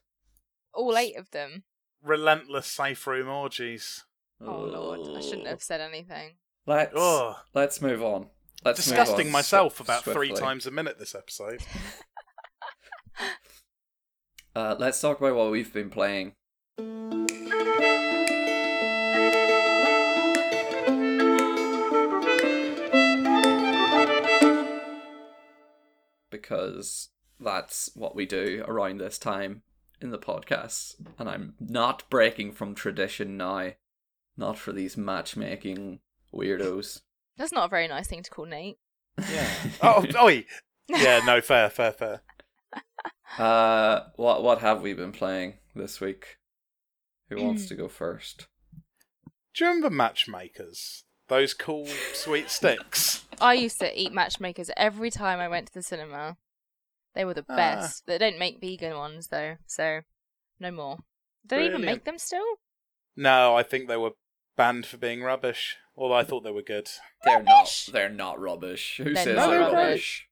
[0.73, 1.63] All eight of them.
[2.03, 4.03] Relentless safe room orgies.
[4.41, 6.35] Oh lord, I shouldn't have said anything.
[6.65, 7.35] Let's Ugh.
[7.53, 8.27] let's move on.
[8.63, 11.61] Let's move Disgusting on myself swi- about three times a minute this episode.
[14.55, 16.33] Uh, let's talk about what we've been playing.
[26.31, 27.09] Because
[27.39, 29.61] that's what we do around this time
[30.01, 33.73] in the podcast, and I'm not breaking from tradition now.
[34.35, 35.99] Not for these matchmaking
[36.33, 37.01] weirdos.
[37.37, 38.77] That's not a very nice thing to call Nate.
[39.29, 39.49] Yeah.
[39.81, 40.45] oh, oi.
[40.87, 42.21] Yeah, no, fair, fair, fair.
[43.37, 46.37] Uh, what what have we been playing this week?
[47.29, 48.47] Who wants to go first?
[49.53, 51.03] Do you remember Matchmakers?
[51.27, 53.25] Those cool, sweet sticks?
[53.39, 56.37] I used to eat matchmakers every time I went to the cinema.
[57.13, 57.55] They were the Ah.
[57.55, 58.05] best.
[58.07, 60.01] They don't make vegan ones though, so
[60.59, 60.97] no more.
[61.45, 61.85] Do they even Brilliant.
[61.97, 62.45] make them still?
[63.15, 64.11] No, I think they were
[64.57, 65.77] banned for being rubbish.
[65.95, 66.89] Although I thought they were good.
[67.25, 67.87] They're Rubbish.
[67.87, 67.93] not.
[67.93, 68.95] They're not rubbish.
[68.97, 69.75] Who They're says not they're rubbish.
[69.75, 70.28] rubbish?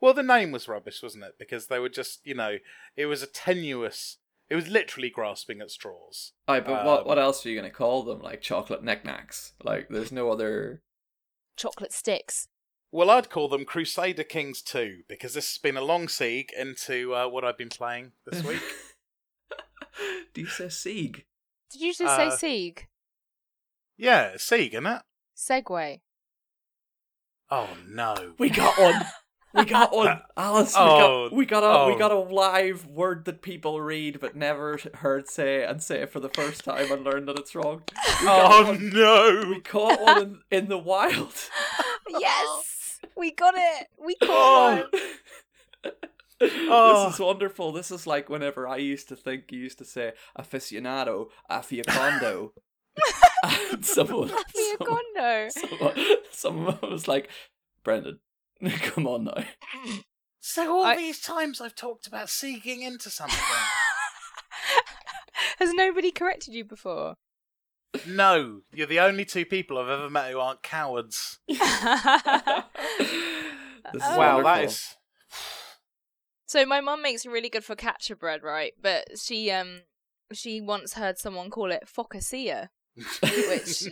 [0.00, 1.36] Well, the name was rubbish, wasn't it?
[1.38, 2.56] Because they were just, you know,
[2.96, 4.18] it was a tenuous.
[4.48, 6.32] It was literally grasping at straws.
[6.46, 8.20] Aye, but what Um, what else are you gonna call them?
[8.20, 9.54] Like chocolate knickknacks?
[9.64, 10.82] Like there's no other.
[11.56, 12.48] Chocolate sticks.
[12.92, 17.14] Well, I'd call them Crusader Kings 2 because this has been a long siege into
[17.14, 18.62] uh, what I've been playing this week.
[20.34, 21.24] Do you say Sieg?
[21.70, 22.86] Did you just say Uh, Sieg?
[23.96, 25.02] yeah, Siege, isn't it?
[25.36, 26.00] Segway.
[27.50, 28.34] Oh no.
[28.38, 29.02] We got one.
[29.56, 30.42] We got one, oh.
[30.42, 30.74] Alice.
[30.74, 31.98] We Oh, got we got a we oh.
[31.98, 36.20] got a live word that people read but never heard say and say it for
[36.20, 37.82] the first time and learn that it's wrong.
[38.20, 38.90] We Oh one.
[38.90, 39.44] no.
[39.48, 41.32] We caught one in, in the wild.
[42.08, 43.88] yes, we got it.
[43.98, 44.26] We Oh.
[44.26, 44.92] caught
[45.82, 45.92] one.
[46.40, 47.04] Oh.
[47.06, 47.72] This is wonderful.
[47.72, 52.50] This is like whenever I used to think you used to say aficionado, afiacondo.
[53.42, 55.94] and someone, Fluffy someone, someone,
[56.30, 57.28] someone was like,
[57.84, 58.20] Brendan,
[58.82, 59.44] come on though.
[60.40, 63.38] So all I- these times I've talked about seeking into something.
[65.58, 67.14] Has nobody corrected you before?
[68.06, 71.38] no, you're the only two people I've ever met who aren't cowards.
[73.92, 74.42] This is wow, wonderful.
[74.42, 74.94] that is.
[76.48, 78.72] So my mum makes really good focaccia bread, right?
[78.80, 79.80] But she um
[80.32, 83.88] she once heard someone call it focaccia, which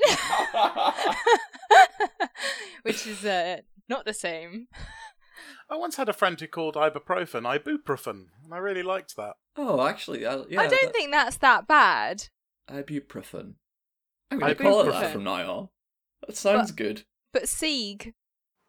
[2.82, 4.68] which is uh, not the same.
[5.70, 9.34] I once had a friend who called ibuprofen ibuprofen, and I really liked that.
[9.56, 10.60] Oh, actually, I, yeah.
[10.60, 12.28] I don't think that's that bad.
[12.70, 13.54] Ibuprofen.
[14.30, 15.68] I'm going to call it that from now on.
[16.26, 17.02] That sounds good.
[17.32, 18.14] But Sieg.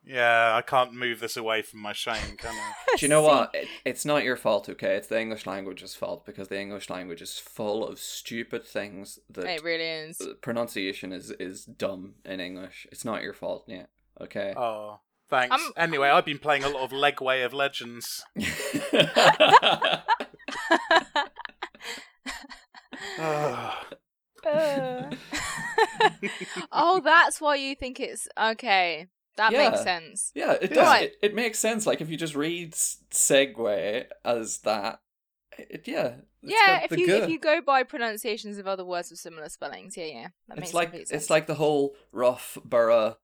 [0.07, 2.73] Yeah, I can't move this away from my shame, can I?
[2.97, 3.49] Do you know what?
[3.55, 4.95] It, it's not your fault, okay?
[4.95, 9.45] It's the English language's fault because the English language is full of stupid things that
[9.45, 10.21] It really is.
[10.21, 12.85] uh, pronunciation is is dumb in English.
[12.91, 13.87] It's not your fault, yeah.
[14.21, 14.53] Okay.
[14.55, 14.99] Oh,
[15.29, 15.55] thanks.
[15.55, 18.23] I'm- Anyway, I've been playing a lot of Legway of Legends.
[23.17, 24.43] Uh.
[26.71, 29.07] oh, that's why you think it's okay.
[29.37, 29.69] That Yeah.
[29.69, 30.31] makes sense.
[30.35, 30.85] yeah, it does.
[30.85, 31.03] Right.
[31.05, 31.87] It, it makes sense.
[31.87, 34.99] Like if you just read s- segue as that,
[35.57, 36.17] it, yeah.
[36.43, 37.23] it's yeah, if you good.
[37.23, 40.69] if you go by pronunciations of other words with similar spellings, yeah, yeah, that makes
[40.69, 41.11] it's like sense.
[41.11, 43.17] it's like the whole rough borough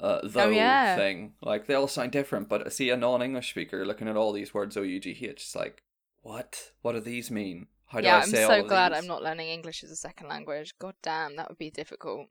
[0.00, 0.96] uh though Oh, yeah.
[0.96, 4.32] thing like they all sound different but I see a non-english speaker looking at all
[4.32, 5.82] these words o-u-g-h it's like
[6.22, 8.92] what what do these mean how do yeah, i I'm say all so of glad
[8.92, 8.98] these?
[9.02, 10.74] I'm not learning English as a second language.
[10.78, 12.26] God damn, that would be difficult.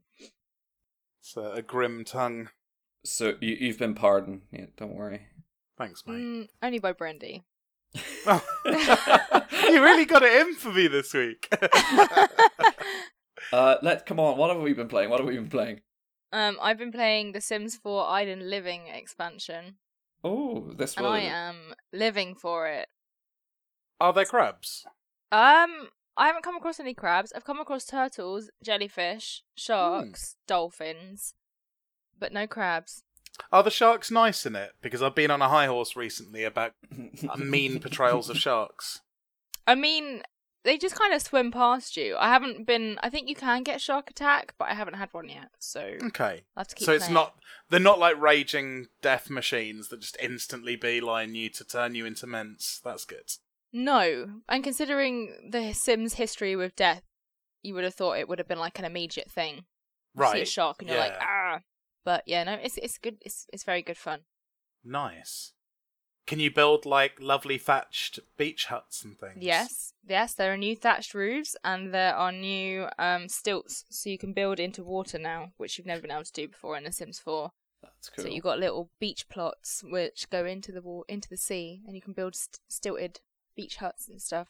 [1.22, 2.50] It's a, a grim tongue.
[3.06, 5.28] so you, you've been pardoned yeah don't worry
[5.78, 6.14] Thanks, mate.
[6.16, 7.44] Mm, only by Brandy.
[8.26, 8.42] Oh.
[9.70, 11.48] you really got it in for me this week.
[13.54, 15.82] uh let come on what have we been playing what have we been playing
[16.34, 19.78] um, I've been playing The Sims 4 Island Living expansion,
[20.24, 22.90] oh this and was I am living for it.
[24.02, 24.86] Are there crabs?
[25.32, 27.32] Um, I haven't come across any crabs.
[27.34, 31.34] I've come across turtles, jellyfish, sharks, dolphins,
[32.20, 33.04] but no crabs.
[33.52, 34.74] Are the sharks nice in it?
[34.82, 36.74] Because I've been on a high horse recently about
[37.38, 39.02] mean portrayals of sharks.
[39.66, 40.24] I mean,
[40.64, 42.16] they just kind of swim past you.
[42.18, 42.98] I haven't been.
[43.04, 45.50] I think you can get shark attack, but I haven't had one yet.
[45.60, 46.44] So Okay.
[46.56, 46.86] I have to keep.
[46.86, 47.36] So it's not
[47.70, 52.28] they're not like raging death machines that just instantly beeline you to turn you into
[52.28, 52.80] mince.
[52.84, 53.32] That's good.
[53.72, 57.02] No, and considering the Sims history with death,
[57.64, 59.66] you would have thought it would have been like an immediate thing.
[60.16, 60.48] You See a Right.
[60.48, 61.62] shark and you're like ah.
[62.06, 63.18] But yeah, no, it's it's good.
[63.22, 64.20] It's it's very good fun.
[64.84, 65.53] Nice.
[66.26, 69.38] Can you build like lovely thatched beach huts and things?
[69.40, 74.18] Yes, yes, there are new thatched roofs and there are new um stilts, so you
[74.18, 76.92] can build into water now, which you've never been able to do before in The
[76.92, 77.52] Sims 4.
[77.82, 78.24] That's cool.
[78.24, 81.96] So you've got little beach plots which go into the wa- into the sea, and
[81.96, 83.20] you can build st- stilted
[83.56, 84.48] beach huts and stuff.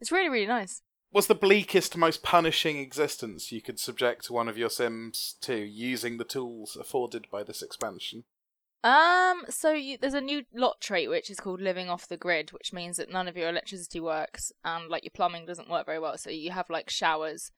[0.00, 0.82] It's really really nice.
[1.12, 6.16] Was the bleakest, most punishing existence you could subject one of your Sims to using
[6.16, 8.24] the tools afforded by this expansion?
[8.84, 12.50] Um, so you, there's a new lot trait which is called living off the grid,
[12.50, 16.00] which means that none of your electricity works and like your plumbing doesn't work very
[16.00, 16.18] well.
[16.18, 17.52] So you have like showers,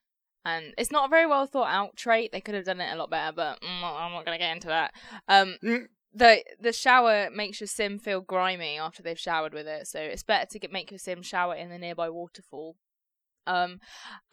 [0.45, 2.31] and it's not a very well thought out trait.
[2.33, 4.69] They could have done it a lot better, but mm, I'm not gonna get into
[4.69, 4.93] that.
[5.29, 5.87] Um, Mm.
[6.13, 10.23] the the shower makes your sim feel grimy after they've showered with it, so it's
[10.23, 12.77] better to get make your sim shower in the nearby waterfall.
[13.47, 13.81] Um,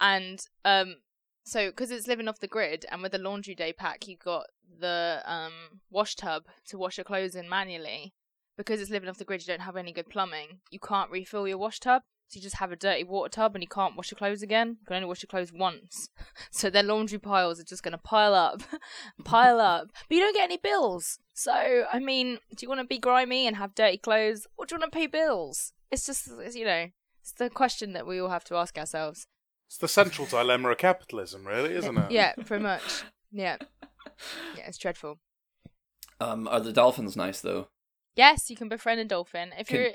[0.00, 0.96] and um,
[1.44, 4.46] so because it's living off the grid, and with the laundry day pack, you got
[4.80, 8.14] the um wash tub to wash your clothes in manually.
[8.56, 10.60] Because it's living off the grid, you don't have any good plumbing.
[10.70, 13.62] You can't refill your wash tub, so you just have a dirty water tub, and
[13.62, 14.76] you can't wash your clothes again.
[14.80, 16.08] You can only wash your clothes once.
[16.50, 18.62] So their laundry piles are just going to pile up,
[19.24, 19.88] pile up.
[20.08, 21.18] But you don't get any bills.
[21.32, 24.74] So I mean, do you want to be grimy and have dirty clothes, or do
[24.74, 25.72] you want to pay bills?
[25.90, 26.88] It's just it's, you know,
[27.20, 29.26] it's the question that we all have to ask ourselves.
[29.72, 32.10] It's the central dilemma of capitalism, really, isn't it?
[32.10, 33.04] Yeah, pretty much.
[33.30, 33.56] Yeah,
[34.54, 35.18] yeah, it's dreadful.
[36.20, 37.68] Um, are the dolphins nice though?
[38.14, 39.54] Yes, you can befriend a dolphin.
[39.58, 39.90] If Can- you're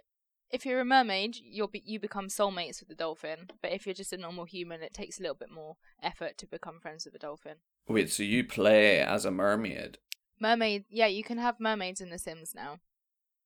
[0.50, 3.52] if you're a mermaid, you'll be you become soulmates with the dolphin.
[3.62, 6.48] But if you're just a normal human, it takes a little bit more effort to
[6.48, 7.58] become friends with a dolphin.
[7.88, 10.00] Wait, so you play as a mermaid?
[10.40, 12.80] Mermaid, yeah, you can have mermaids in The Sims now.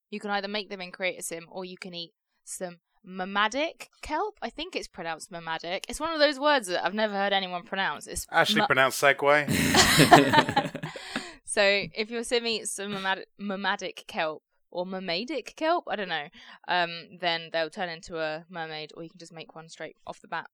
[0.09, 2.13] You can either make them in Create a Sim, or you can eat
[2.45, 2.77] some
[3.07, 4.37] mamadic kelp.
[4.41, 5.85] I think it's pronounced mamadic.
[5.89, 8.07] It's one of those words that I've never heard anyone pronounce.
[8.07, 9.49] It's Actually ma- pronounced Segway.
[11.45, 16.27] so if your sim eats some mamad- mamadic kelp or mermaidic kelp, I don't know,
[16.67, 20.21] um, then they'll turn into a mermaid, or you can just make one straight off
[20.21, 20.49] the bat.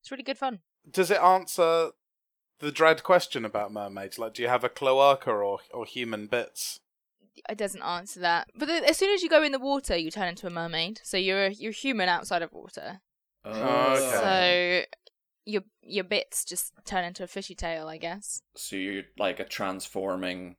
[0.00, 0.60] It's really good fun.
[0.90, 1.90] Does it answer
[2.58, 4.18] the dread question about mermaids?
[4.18, 6.80] Like, do you have a cloaca or, or human bits?
[7.48, 10.10] It doesn't answer that, but the, as soon as you go in the water, you
[10.10, 11.00] turn into a mermaid.
[11.02, 13.00] So you're a, you're human outside of water.
[13.44, 14.86] Oh, okay.
[14.86, 14.96] So
[15.46, 18.42] your your bits just turn into a fishy tail, I guess.
[18.56, 20.56] So you're like a transforming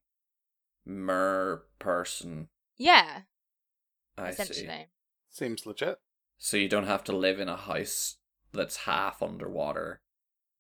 [0.85, 2.49] mer person.
[2.77, 3.21] Yeah,
[4.17, 4.67] I see.
[5.29, 5.99] Seems legit.
[6.37, 8.17] So you don't have to live in a house
[8.51, 10.01] that's half underwater.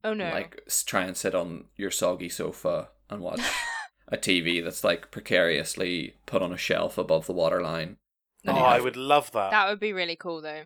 [0.03, 0.29] Oh no.
[0.31, 3.41] Like try and sit on your soggy sofa and watch
[4.11, 7.97] a TV that's like precariously put on a shelf above the waterline.
[8.45, 9.51] Oh, And I would love that.
[9.51, 10.63] that would be really cool, though.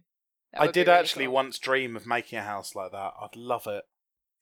[0.54, 1.34] That I would be did really actually cool.
[1.36, 3.14] once dream of making a house like that.
[3.22, 3.84] I'd love it.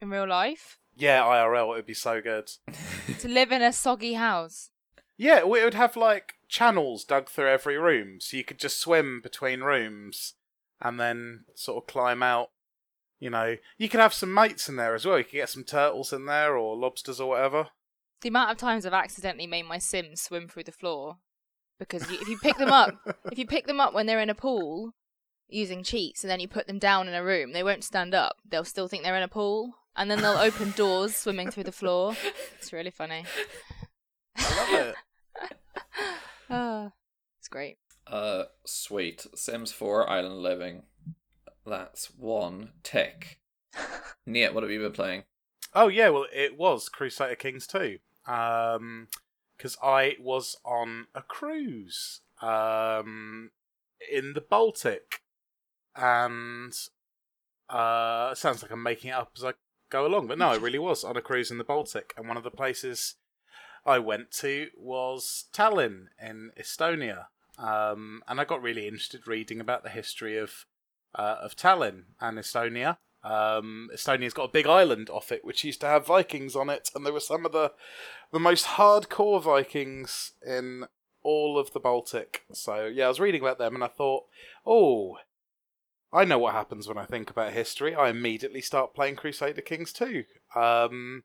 [0.01, 2.51] in real life Yeah, IRL, it would be so good.
[3.19, 4.69] to live in a soggy house.
[5.17, 9.19] Yeah, it would have like channels dug through every room, so you could just swim
[9.21, 10.33] between rooms
[10.81, 12.49] and then sort of climb out.
[13.19, 15.17] You know, you could have some mates in there as well.
[15.17, 17.67] You could get some turtles in there or lobsters or whatever.
[18.23, 21.17] The amount of times I've accidentally made my Sims swim through the floor
[21.77, 22.95] because you, if you pick them up,
[23.31, 24.93] if you pick them up when they're in a pool
[25.49, 28.37] using cheats, and then you put them down in a room, they won't stand up.
[28.49, 31.73] They'll still think they're in a pool, and then they'll open doors swimming through the
[31.73, 32.15] floor.
[32.57, 33.25] It's really funny.
[34.37, 34.95] I love it.
[36.49, 36.91] Ah,
[37.39, 37.77] it's great.
[38.05, 39.25] Uh, sweet.
[39.33, 40.83] Sims 4 Island Living.
[41.65, 43.39] That's one tick.
[44.27, 45.23] Nate, what have you been playing?
[45.73, 47.97] Oh yeah, well it was Crusader Kings 2.
[48.25, 49.07] Um
[49.57, 53.51] cuz I was on a cruise um
[54.11, 55.21] in the Baltic
[55.95, 56.73] and
[57.69, 59.53] uh sounds like I'm making it up as I
[59.89, 62.37] go along, but no, I really was on a cruise in the Baltic and one
[62.37, 63.15] of the places
[63.85, 67.27] I went to was Tallinn in Estonia.
[67.57, 70.65] Um and I got really interested reading about the history of
[71.15, 72.97] uh, of Tallinn and Estonia.
[73.23, 76.89] Um, Estonia's got a big island off it, which used to have Vikings on it,
[76.93, 77.71] and there were some of the
[78.31, 80.85] the most hardcore Vikings in
[81.23, 82.43] all of the Baltic.
[82.51, 84.23] So yeah, I was reading about them, and I thought,
[84.65, 85.17] oh,
[86.11, 87.95] I know what happens when I think about history.
[87.95, 90.25] I immediately start playing Crusader Kings 2.
[90.55, 91.23] Um,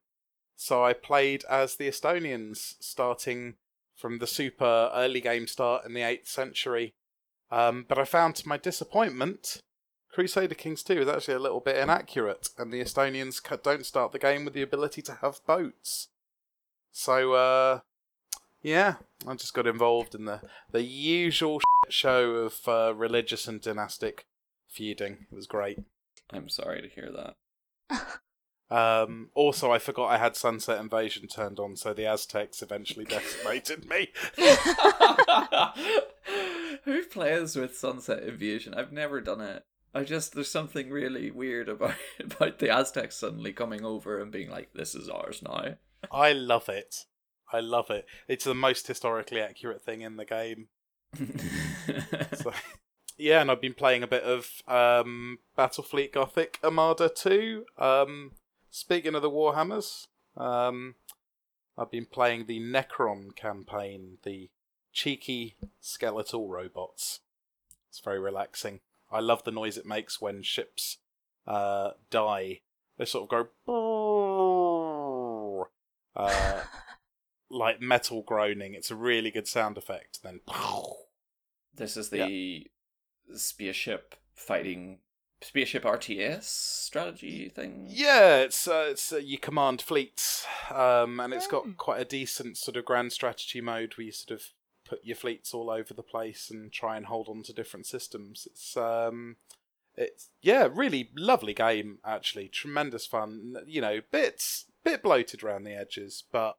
[0.57, 3.57] so I played as the Estonians, starting
[3.95, 6.95] from the super early game start in the 8th century.
[7.51, 9.61] Um, but I found to my disappointment,
[10.19, 14.19] Crusader Kings 2 is actually a little bit inaccurate, and the Estonians don't start the
[14.19, 16.09] game with the ability to have boats.
[16.91, 17.81] So, uh,
[18.61, 18.97] yeah,
[19.29, 20.41] I just got involved in the,
[20.73, 24.27] the usual show of uh, religious and dynastic
[24.67, 25.27] feuding.
[25.31, 25.85] It was great.
[26.33, 27.37] I'm sorry to hear that.
[28.71, 33.89] Um, also, I forgot I had Sunset Invasion turned on, so the Aztecs eventually decimated
[33.89, 34.11] me.
[36.85, 38.75] Who plays with Sunset Invasion?
[38.75, 39.65] I've never done it.
[39.95, 44.51] I just there's something really weird about about the Aztecs suddenly coming over and being
[44.51, 45.77] like, "This is ours now."
[46.13, 47.07] I love it.
[47.53, 48.07] I love it.
[48.29, 50.69] It's the most historically accurate thing in the game.
[52.35, 52.53] So,
[53.19, 57.65] yeah, and I've been playing a bit of um, Battlefleet Gothic Armada 2.
[57.79, 58.33] Um,
[58.71, 60.95] speaking of the Warhammers, um,
[61.77, 64.51] I've been playing the Necron campaign, the
[64.93, 67.21] cheeky skeletal robots.
[67.89, 68.81] It's very relaxing.
[69.11, 70.99] I love the noise it makes when ships
[71.47, 72.61] uh, die.
[72.99, 75.69] They sort of go
[76.17, 76.61] uh,
[77.51, 78.75] like metal groaning.
[78.75, 80.23] It's a really good sound effect.
[80.23, 80.41] Then
[81.75, 82.67] this is the
[83.35, 84.99] spaceship fighting
[85.41, 87.87] spaceship RTS strategy thing.
[87.89, 91.77] Yeah, it's uh, it's uh, you command fleets, um, and it's got Mm.
[91.77, 94.47] quite a decent sort of grand strategy mode where you sort of
[94.89, 98.49] put your fleets all over the place and try and hold on to different systems.
[98.51, 99.37] It's um,
[99.95, 103.57] it's yeah, really lovely game actually, tremendous fun.
[103.67, 106.57] You know, bits bit bloated around the edges, but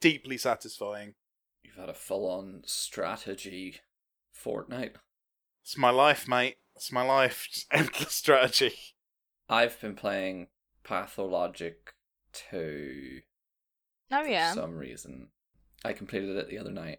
[0.00, 1.14] deeply satisfying.
[1.62, 3.80] You've had a full-on strategy
[4.32, 4.96] fortnight.
[5.62, 6.56] It's my life, mate.
[6.74, 7.48] It's my life.
[7.50, 8.74] Just endless strategy.
[9.48, 10.48] I've been playing
[10.84, 11.94] Pathologic
[12.50, 13.20] 2
[14.12, 14.52] Oh yeah.
[14.52, 15.28] for some reason.
[15.84, 16.98] I completed it the other night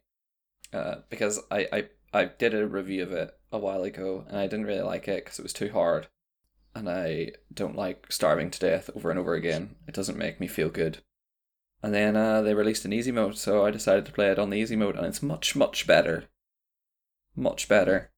[0.73, 4.47] uh, because I, I I did a review of it a while ago and I
[4.47, 6.07] didn't really like it because it was too hard,
[6.75, 9.75] and I don't like starving to death over and over again.
[9.87, 10.99] It doesn't make me feel good.
[11.83, 14.49] And then uh, they released an easy mode, so I decided to play it on
[14.49, 16.25] the easy mode, and it's much much better.
[17.35, 18.11] Much better.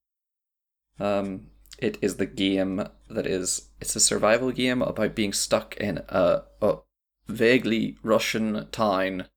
[0.99, 1.47] Um,
[1.77, 3.69] it is the game that is.
[3.81, 6.77] It's a survival game about being stuck in a, a
[7.27, 9.27] vaguely Russian town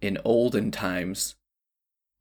[0.00, 1.36] in olden times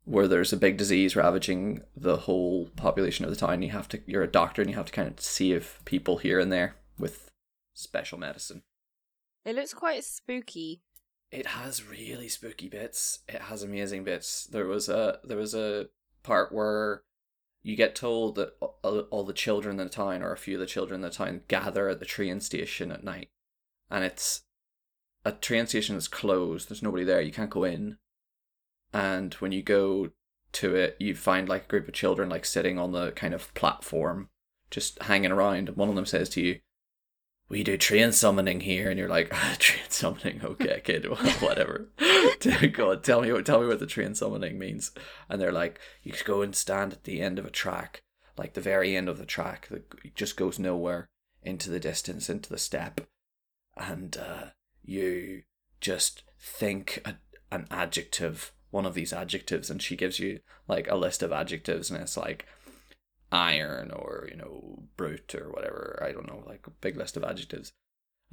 [0.06, 3.62] where there's a big disease ravaging the whole population of the town.
[3.62, 6.39] You have to you're a doctor and you have to kind of save people here
[6.39, 7.32] and there with
[7.74, 8.64] special medicine.
[9.45, 10.82] It looks quite spooky.
[11.32, 13.20] It has really spooky bits.
[13.28, 14.45] It has amazing bits.
[14.45, 15.88] There was a there was a
[16.24, 17.04] part where
[17.64, 20.60] you get told that all, all the children in the town or a few of
[20.60, 23.30] the children in the town gather at the train station at night,
[23.89, 24.43] and it's
[25.24, 26.70] a train station that's closed.
[26.70, 27.22] There's nobody there.
[27.22, 27.97] You can't go in,
[28.94, 30.12] and when you go
[30.54, 33.54] to it, you find like a group of children like sitting on the kind of
[33.54, 34.30] platform,
[34.70, 35.70] just hanging around.
[35.70, 36.60] And one of them says to you,
[37.52, 41.06] we do train summoning here, and you're like, ah, train summoning, okay, kid,
[41.42, 41.89] whatever.
[42.74, 44.92] God, tell me what, tell me what the train summoning means.
[45.30, 48.04] And they're like, you go and stand at the end of a track,
[48.38, 51.10] like the very end of the track that just goes nowhere
[51.44, 53.08] into the distance, into the steppe,
[53.76, 54.46] and uh,
[54.84, 55.44] you
[55.82, 57.16] just think a,
[57.54, 61.91] an adjective, one of these adjectives, and she gives you like a list of adjectives,
[61.91, 62.45] and it's like
[63.32, 66.01] iron or you know brute or whatever.
[66.05, 67.72] I don't know like a big list of adjectives.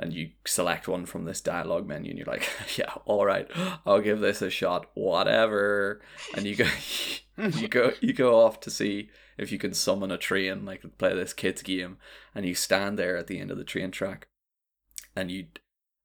[0.00, 3.50] And you select one from this dialogue menu and you're like yeah all right
[3.84, 6.00] i'll give this a shot whatever.
[6.36, 6.68] And you go
[7.36, 11.14] you go you go off to see if you can summon a train like play
[11.14, 11.98] this kids game.
[12.34, 14.28] And you stand there at the end of the train track
[15.18, 15.46] and you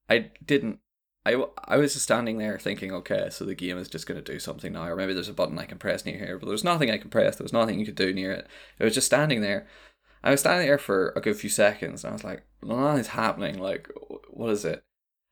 [0.10, 0.80] i didn't
[1.26, 4.32] I, I was just standing there thinking, okay, so the game is just going to
[4.34, 6.52] do something now, or maybe there's a button I can press near here, but there
[6.54, 7.38] was nothing I could press.
[7.38, 8.48] There was nothing you could do near it.
[8.78, 9.66] It was just standing there.
[10.22, 13.08] I was standing there for a good few seconds, and I was like, well, nothing's
[13.08, 13.58] happening.
[13.58, 13.90] Like,
[14.30, 14.84] what is it?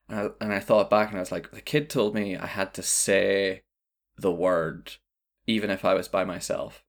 [0.08, 2.46] And I, and I thought back, and I was like, the kid told me I
[2.46, 3.62] had to say
[4.16, 4.92] the word,
[5.46, 6.84] even if I was by myself.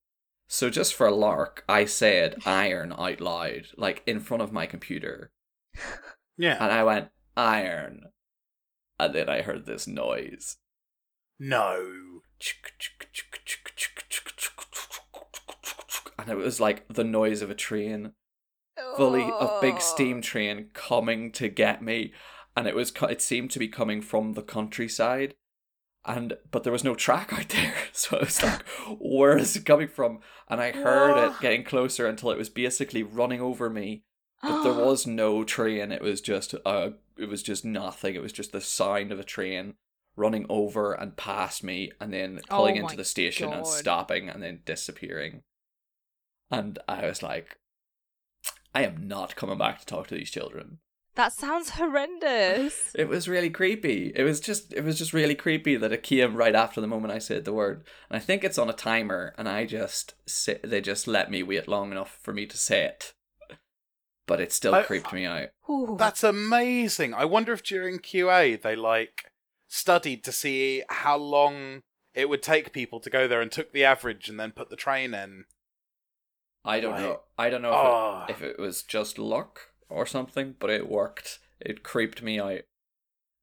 [0.47, 4.66] So just for a lark, I said iron out loud, like in front of my
[4.66, 5.32] computer,
[6.38, 6.58] Yeah.
[6.64, 8.04] and I went iron,
[9.06, 10.58] and then I heard this noise.
[11.39, 12.22] No.
[16.18, 18.14] And it was like the noise of a train,
[18.95, 19.80] fully a big Oh.
[19.80, 22.14] steam train coming to get me,
[22.56, 25.36] and it was it seemed to be coming from the countryside,
[26.06, 28.62] and but there was no track out there, so I was like,
[28.99, 30.20] where is it coming from?
[30.47, 34.04] And I heard it getting closer until it was basically running over me,
[34.44, 35.91] but there was no train.
[35.91, 38.16] It was just uh, it was just nothing.
[38.16, 39.76] It was just the sound of a train
[40.16, 44.44] running over and past me, and then pulling Oh into the station and stopping, and
[44.44, 45.41] then disappearing.
[46.52, 47.58] And I was like,
[48.76, 50.80] I am not coming back to talk to these children.
[51.16, 52.91] That sounds horrendous.
[52.96, 54.12] It was really creepy.
[54.16, 57.14] It was just it was just really creepy that it came right after the moment
[57.14, 57.84] I said the word.
[58.10, 61.44] And I think it's on a timer and I just sit, they just let me
[61.44, 63.14] wait long enough for me to say it.
[64.26, 65.50] But it still I- creeped me out.
[65.98, 67.14] That's amazing.
[67.14, 69.32] I wonder if during QA they like
[69.68, 71.82] studied to see how long
[72.14, 74.76] it would take people to go there and took the average and then put the
[74.76, 75.46] train in.
[76.64, 77.02] I don't Right.
[77.02, 77.22] know.
[77.38, 77.80] I don't know if, Oh.
[77.80, 78.26] it, ah.
[78.30, 81.40] if it was just luck or something, but it worked.
[81.60, 82.62] It creeped me out.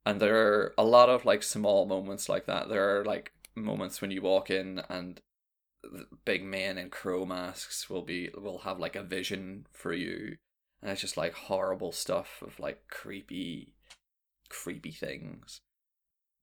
[0.07, 2.69] And there are a lot of like small moments like that.
[2.69, 5.21] There are like moments when you walk in and
[6.25, 10.37] big men in crow masks will be will have like a vision for you,
[10.83, 13.75] and it's just like horrible stuff of like creepy,
[14.49, 15.61] creepy things.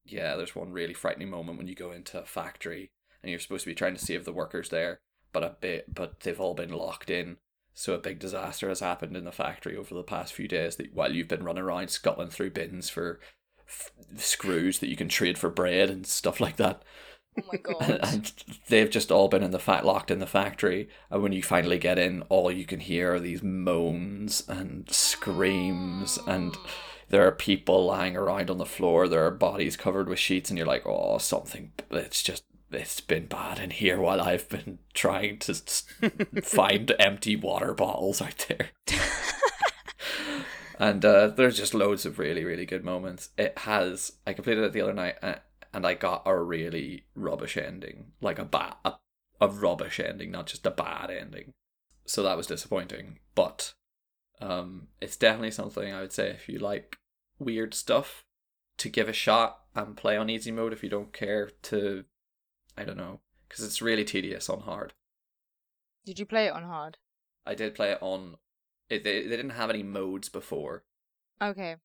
[0.05, 3.63] Yeah, there's one really frightening moment when you go into a factory and you're supposed
[3.63, 4.99] to be trying to save the workers there,
[5.33, 7.37] but a bit but they've all been locked in.
[7.73, 10.93] So a big disaster has happened in the factory over the past few days that
[10.93, 13.19] while you've been running around scuttling through bins for
[13.67, 16.81] f- screws that you can trade for bread and stuff like that.
[17.37, 17.99] Oh my god.
[18.03, 18.33] and
[18.67, 21.77] they've just all been in the fat locked in the factory and when you finally
[21.77, 26.57] get in all you can hear are these moans and screams and
[27.09, 29.07] there are people lying around on the floor.
[29.07, 33.27] There are bodies covered with sheets and you're like oh something it's just it's been
[33.27, 35.53] bad in here while i've been trying to
[36.43, 38.71] find empty water bottles out there.
[40.79, 43.29] And uh, there's just loads of really really good moments.
[43.37, 45.35] It has i completed it the other night uh,
[45.77, 48.93] and i got a really rubbish ending like a bad a,
[49.39, 51.53] a rubbish ending not just a bad ending.
[52.07, 53.75] So that was disappointing but
[54.41, 56.97] um it's definitely something i would say if you like
[57.37, 58.25] weird stuff
[58.77, 62.05] to give a shot and play on easy mode if you don't care to
[62.75, 64.93] i don't know because it's really tedious on hard.
[66.05, 66.97] Did you play it on hard?
[67.45, 68.37] i did play it on
[68.89, 70.85] it, they, they didn't have any modes before.
[71.39, 71.75] Okay.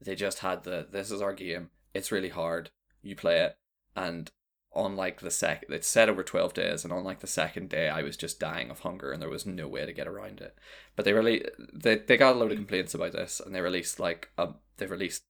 [0.00, 1.68] they just had the this is our game.
[1.92, 2.70] It's really hard
[3.02, 3.56] you play it
[3.96, 4.30] and
[4.74, 7.88] on like the second, it's set over 12 days and on like the second day
[7.88, 10.56] i was just dying of hunger and there was no way to get around it
[10.96, 11.44] but they really
[11.74, 14.86] they, they got a load of complaints about this and they released like um they
[14.86, 15.24] released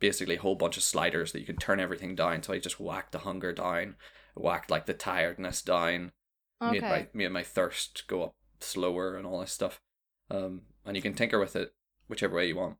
[0.00, 2.80] basically a whole bunch of sliders that you can turn everything down so i just
[2.80, 3.96] whacked the hunger down
[4.34, 6.12] whacked like the tiredness down
[6.60, 9.80] made my made my thirst go up slower and all this stuff.
[10.30, 11.72] Um, and you can tinker with it
[12.08, 12.76] whichever way you want.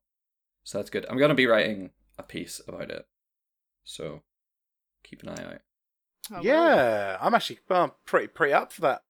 [0.64, 1.07] So that's good.
[1.09, 3.07] I'm gonna be writing a piece about it,
[3.84, 4.22] so
[5.09, 5.61] keep an eye out.
[6.31, 6.45] Oh, well.
[6.45, 9.03] yeah, I'm actually well, pretty pretty up for that.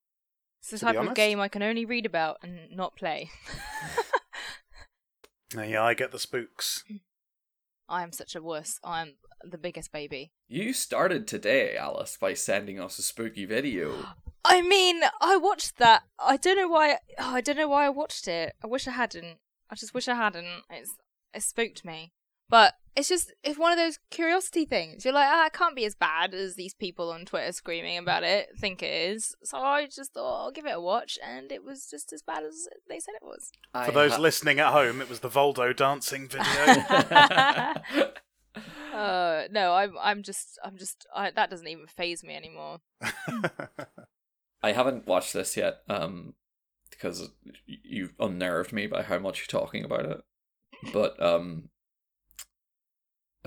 [0.60, 3.30] It's the to be type of game I can only read about and not play.
[5.54, 6.84] Yeah, I get the spooks.
[7.88, 8.78] I am such a wuss.
[8.84, 10.32] I'm the biggest baby.
[10.46, 13.94] You started today, Alice, by sending us a spooky video.
[14.44, 16.02] I mean, I watched that.
[16.18, 16.98] I don't know why.
[17.18, 18.54] Oh, I don't know why I watched it.
[18.62, 19.38] I wish I hadn't.
[19.70, 20.64] I just wish I hadn't.
[20.70, 20.94] It's
[21.34, 22.12] it spooked me.
[22.48, 25.04] But it's just it's one of those curiosity things.
[25.04, 28.24] You're like, ah, it can't be as bad as these people on Twitter screaming about
[28.24, 29.36] it think it is.
[29.44, 32.42] So I just thought I'll give it a watch, and it was just as bad
[32.42, 33.52] as they said it was.
[33.86, 38.12] For those listening at home, it was the Voldo dancing video.
[38.92, 42.78] Uh, no, I'm I'm just I'm just I, that doesn't even phase me anymore.
[44.60, 46.34] I haven't watched this yet, um,
[46.90, 47.30] because
[47.64, 50.20] you've unnerved me by how much you're talking about it.
[50.92, 51.68] But um,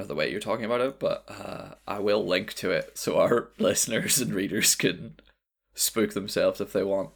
[0.02, 0.99] of the way you're talking about it.
[0.99, 5.16] But uh, I will link to it so our listeners and readers can
[5.74, 7.12] spook themselves if they want.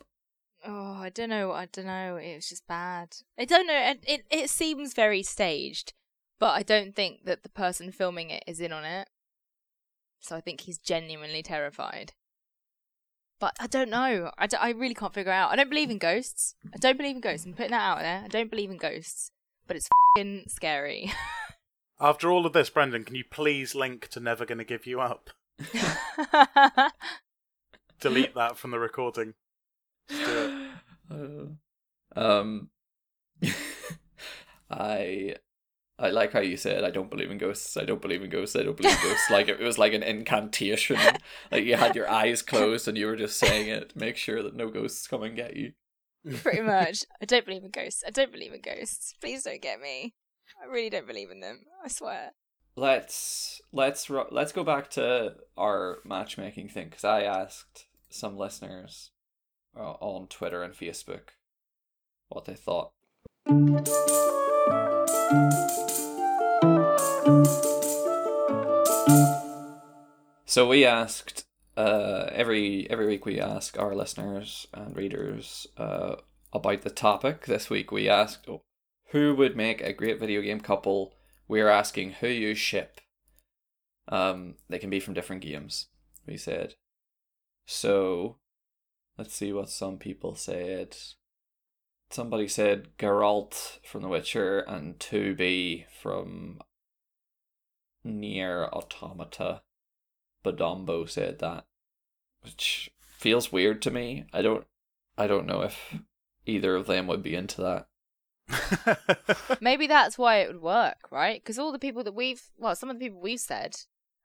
[0.67, 1.51] Oh, I don't know.
[1.51, 2.17] I don't know.
[2.17, 3.17] It was just bad.
[3.37, 3.77] I don't know.
[3.77, 5.93] It it, it seems very staged,
[6.39, 9.07] but I don't think that the person filming it is in on it.
[10.19, 12.13] So I think he's genuinely terrified.
[13.39, 14.31] But I don't know.
[14.37, 15.51] I, really can't figure out.
[15.51, 16.55] I don't believe in ghosts.
[16.73, 17.45] I don't believe in ghosts.
[17.45, 18.21] I'm putting that out there.
[18.23, 19.29] I don't believe in ghosts.
[19.67, 19.89] But it's
[20.47, 21.11] scary.
[21.99, 25.29] After all of this, Brendan, can you please link to Never Gonna Give You Up?
[28.01, 29.35] Delete that from the recording.
[30.09, 30.69] Do
[31.09, 31.55] it.
[32.15, 32.69] Uh, um,
[34.69, 35.35] I
[35.97, 37.77] I like how you said I don't believe in ghosts.
[37.77, 38.55] I don't believe in ghosts.
[38.55, 39.29] I don't believe in ghosts.
[39.29, 40.97] like it, was like an incantation.
[41.51, 44.43] like you had your eyes closed and you were just saying it to make sure
[44.43, 45.71] that no ghosts come and get you.
[46.43, 47.03] Pretty much.
[47.21, 48.03] I don't believe in ghosts.
[48.05, 49.13] I don't believe in ghosts.
[49.21, 50.13] Please don't get me.
[50.65, 51.59] I really don't believe in them.
[51.83, 52.31] I swear.
[52.75, 59.11] Let's let's let's go back to our matchmaking thing because I asked some listeners
[59.77, 61.29] uh, on Twitter and Facebook
[62.29, 62.91] what they thought.
[70.45, 71.45] So we asked
[71.77, 76.15] uh, every every week we ask our listeners and readers uh,
[76.51, 77.91] about the topic this week.
[77.91, 78.63] We asked oh,
[79.15, 81.13] who would make a great video game couple.
[81.47, 82.99] We're asking who you ship.
[84.09, 85.87] Um, they can be from different games.
[86.27, 86.73] We said.
[87.65, 88.39] So,
[89.17, 90.97] let's see what some people said.
[92.09, 96.59] Somebody said Geralt from The Witcher and 2B from
[98.05, 99.61] NieR Automata.
[100.43, 101.63] Badombo said that,
[102.41, 104.25] which feels weird to me.
[104.33, 104.65] I don't,
[105.17, 105.95] I don't know if
[106.45, 107.87] either of them would be into that.
[109.61, 111.41] Maybe that's why it would work, right?
[111.41, 113.75] Because all the people that we've, well, some of the people we've said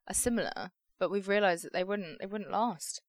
[0.08, 3.02] are similar, but we've realised that they wouldn't, they wouldn't last.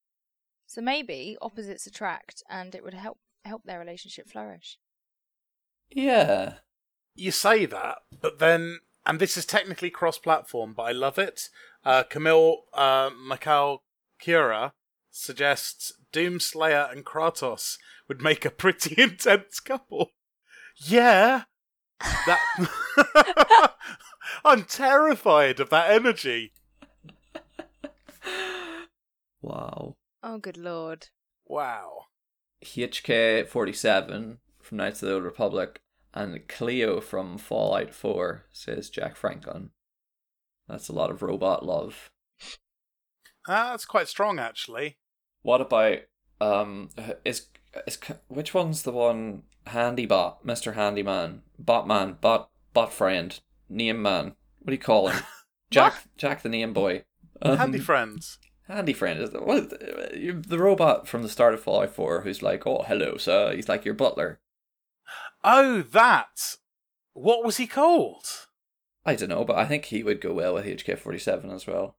[0.66, 4.78] So maybe opposites attract, and it would help help their relationship flourish.
[5.90, 6.54] Yeah,
[7.14, 11.48] you say that, but then, and this is technically cross-platform, but I love it.
[11.84, 13.80] Uh, Camille uh, Macau
[14.18, 14.72] Cura
[15.10, 17.76] suggests Doomslayer and Kratos
[18.08, 20.12] would make a pretty intense couple.
[20.76, 21.42] Yeah,
[22.26, 23.74] that.
[24.44, 26.52] I'm terrified of that energy.
[29.40, 29.96] wow.
[30.22, 31.08] Oh, good lord.
[31.46, 32.06] Wow.
[32.64, 35.80] HK forty seven from Knights of the Old Republic
[36.14, 39.70] and Cleo from Fallout Four says Jack Franklin.
[40.68, 42.10] That's a lot of robot love.
[43.48, 44.98] Ah, that's quite strong, actually.
[45.42, 45.98] What about
[46.40, 46.90] um
[47.24, 47.48] is
[47.86, 47.98] is
[48.28, 53.38] which one's the one Handybot, Mister Handyman, Botman, Bot Bot Friend,
[53.68, 54.34] Name Man?
[54.60, 55.22] What do you call him?
[55.70, 57.04] Jack Jack the Name Boy.
[57.40, 58.38] Um, Handy friends.
[58.68, 62.66] Handy friend is the, what, the robot from the start of Fallout 4 who's like,
[62.66, 63.54] oh, hello, sir.
[63.54, 64.40] He's like your butler.
[65.44, 66.56] Oh, that.
[67.12, 68.24] What was he called?
[69.04, 71.96] I don't know, but I think he would go well with HK 47 as well.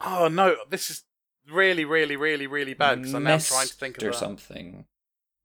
[0.00, 0.56] Oh, no.
[0.70, 1.02] This is
[1.50, 4.14] really, really, really, really bad because I'm now trying to think of Mr.
[4.14, 4.86] something.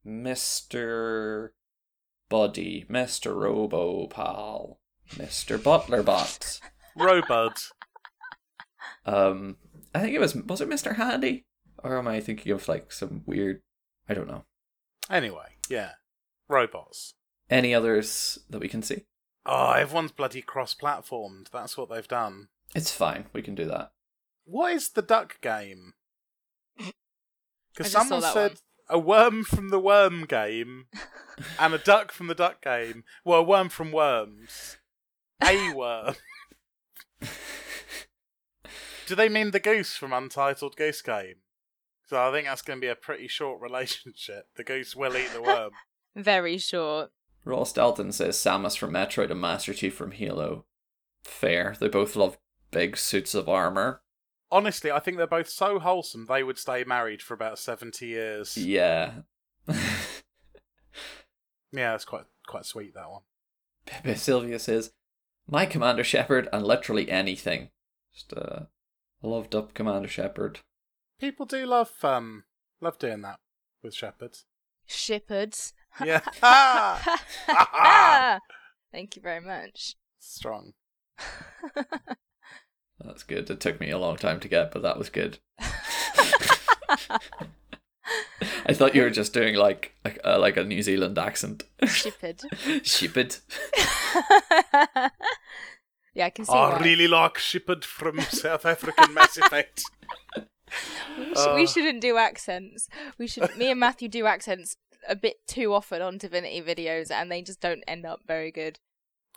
[0.05, 1.49] Mr.
[2.29, 2.85] Buddy.
[2.89, 3.35] Mr.
[3.35, 4.79] Robo Pal.
[5.15, 5.57] Mr.
[5.57, 6.59] Butlerbot.
[6.97, 7.71] Robud.
[9.05, 9.57] Um,
[9.93, 10.95] I think it was, was it Mr.
[10.95, 11.45] Handy?
[11.83, 13.61] Or am I thinking of like some weird,
[14.07, 14.45] I don't know.
[15.09, 15.91] Anyway, yeah.
[16.47, 17.13] Robots.
[17.49, 19.05] Any others that we can see?
[19.45, 21.49] Oh, everyone's bloody cross platformed.
[21.51, 22.49] That's what they've done.
[22.75, 23.25] It's fine.
[23.33, 23.91] We can do that.
[24.45, 25.93] What is the duck game?
[26.79, 26.91] I
[27.73, 28.57] Because just saw someone that said one.
[28.89, 30.85] A worm from the worm game
[31.59, 33.03] and a duck from the duck game.
[33.23, 34.77] Well, a worm from worms.
[35.43, 36.15] A worm.
[39.07, 41.35] Do they mean the goose from Untitled Goose Game?
[42.07, 44.45] So I think that's going to be a pretty short relationship.
[44.55, 45.71] The goose will eat the worm.
[46.15, 47.11] Very short.
[47.43, 50.65] Ross Dalton says Samus from Metroid and Master Chief from Halo.
[51.23, 51.75] Fair.
[51.79, 52.37] They both love
[52.71, 54.01] big suits of armor.
[54.51, 58.57] Honestly, I think they're both so wholesome they would stay married for about 70 years.
[58.57, 59.11] Yeah.
[61.71, 63.21] Yeah, it's quite quite sweet that one.
[63.85, 64.91] Pepe Sylvia says,
[65.47, 67.69] My Commander Shepard and literally anything.
[68.13, 68.65] Just uh,
[69.23, 70.59] loved up Commander Shepard.
[71.19, 72.43] People do love um
[72.81, 73.39] love doing that
[73.81, 74.45] with shepherds.
[74.85, 75.73] Shepherds.
[76.03, 76.21] Yeah.
[76.43, 78.39] Ah!
[78.91, 79.95] Thank you very much.
[80.19, 80.73] Strong.
[83.05, 83.49] That's good.
[83.49, 85.39] It took me a long time to get, but that was good.
[88.65, 91.63] I thought you were just doing like like, uh, like a New Zealand accent.
[91.85, 92.41] Shepherd.
[92.83, 93.37] Shepard.
[96.13, 96.79] yeah, I can see I why.
[96.79, 99.83] really like shepherd from South African Mass Effect.
[101.17, 101.67] We, sh- we Uh.
[101.67, 102.87] shouldn't do accents.
[103.17, 103.55] We should.
[103.57, 104.77] Me and Matthew do accents
[105.07, 108.79] a bit too often on Divinity videos, and they just don't end up very good.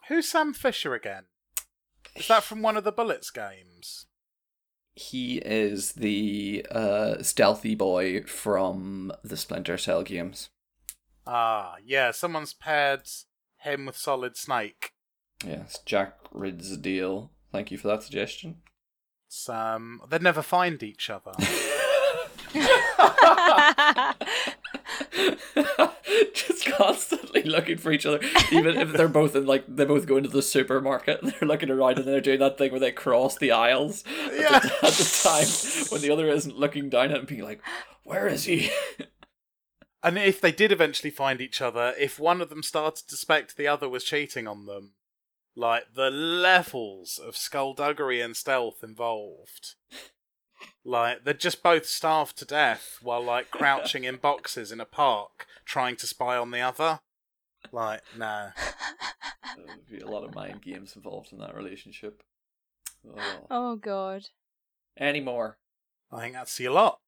[0.09, 1.25] Who's Sam Fisher again?
[2.17, 4.07] Is that from one of the Bullets games?
[4.95, 10.51] He is the uh, stealthy boy from the Splinter Cell games.
[11.27, 13.09] Ah, yeah, someone's paired
[13.59, 14.93] him with Solid Snake.
[15.45, 17.31] Yes, Jack Ridsdale.
[17.51, 18.59] Thank you for that suggestion.
[19.49, 21.33] Um, they'd never find each other.
[26.35, 28.21] Just constantly looking for each other,
[28.53, 31.21] even if they're both in like they both go into the supermarket.
[31.23, 34.59] They're looking around and they're doing that thing where they cross the aisles at, Yeah.
[34.59, 37.61] the, at the time when the other isn't looking down at him, being like,
[38.05, 38.71] "Where is he?"
[40.03, 43.57] and if they did eventually find each other, if one of them started to suspect
[43.57, 44.93] the other was cheating on them,
[45.57, 49.75] like the levels of skullduggery and stealth involved.
[50.85, 55.47] Like they're just both starved to death while like crouching in boxes in a park
[55.65, 57.01] trying to spy on the other.
[57.73, 58.51] Like, no.
[59.57, 62.23] There'd be a lot of mind games involved in that relationship.
[63.09, 63.47] Oh.
[63.51, 64.27] oh god.
[64.97, 65.59] Any more?
[66.13, 67.01] I think that's a lot.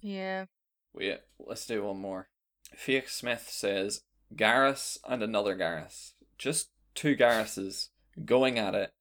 [0.00, 0.46] Yeah.
[0.94, 2.28] Wait, let's do one more.
[2.74, 4.02] Felix Smith says
[4.34, 6.12] Garrus and another Garrus.
[6.36, 7.88] Just two Garruses
[8.24, 8.92] going at it.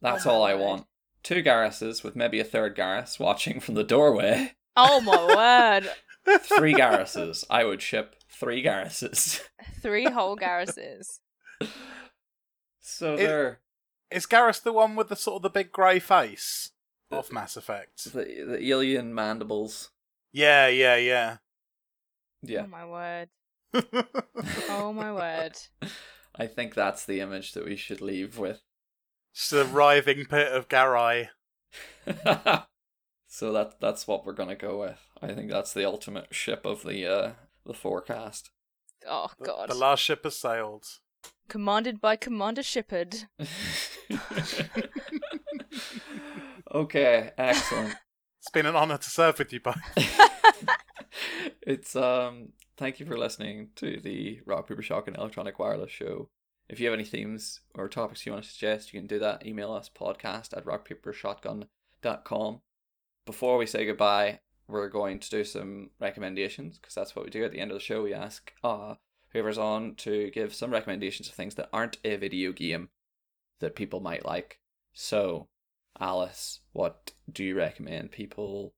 [0.00, 0.86] That's all I want.
[1.26, 4.52] Two Garruses with maybe a third Garrus watching from the doorway.
[4.76, 5.82] Oh my
[6.28, 6.38] word!
[6.42, 7.44] Three Garruses.
[7.50, 9.40] I would ship three Garruses.
[9.82, 11.18] Three whole Garruses.
[12.80, 13.58] So It- they're
[14.12, 16.70] Is Garrus the one with the sort of the big grey face
[17.10, 18.04] of Mass Effect?
[18.12, 19.90] the, the alien mandibles.
[20.32, 21.38] Yeah, yeah, yeah.
[22.40, 22.62] Yeah.
[22.64, 23.28] Oh my word!
[24.68, 25.56] Oh my word!
[26.36, 28.60] I think that's the image that we should leave with.
[29.36, 31.28] Just a writhing pit of Garai.
[33.28, 34.98] so that that's what we're gonna go with.
[35.20, 37.32] I think that's the ultimate ship of the uh
[37.66, 38.50] the forecast.
[39.06, 39.68] Oh The- god!
[39.68, 40.86] The last ship has sailed.
[41.48, 43.24] Commanded by Commander Shepard.
[46.74, 47.94] okay, excellent.
[48.40, 49.74] It's been an honour to serve with you both.
[51.62, 56.28] it's um thank you for listening to the Rock Paper Shotgun Electronic Wireless Show.
[56.68, 59.46] If you have any themes or topics you want to suggest, you can do that.
[59.46, 62.60] Email us podcast at rockpapershotgun.com.
[63.24, 67.44] Before we say goodbye, we're going to do some recommendations because that's what we do
[67.44, 68.02] at the end of the show.
[68.02, 68.94] We ask uh,
[69.32, 72.88] whoever's on to give some recommendations of things that aren't a video game
[73.60, 74.58] that people might like.
[74.92, 75.48] So,
[76.00, 78.74] Alice, what do you recommend people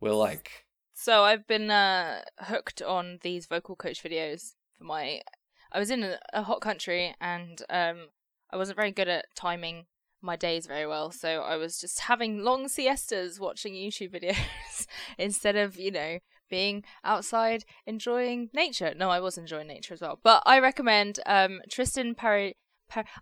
[0.00, 0.66] will like?
[0.94, 5.20] So I've been uh, hooked on these vocal coach videos for my.
[5.76, 8.06] I was in a, a hot country and um,
[8.50, 9.84] I wasn't very good at timing
[10.22, 14.86] my days very well, so I was just having long siestas watching YouTube videos
[15.18, 18.94] instead of you know being outside enjoying nature.
[18.96, 22.14] No, I was enjoying nature as well, but I recommend um, Tristan.
[22.14, 22.54] Per-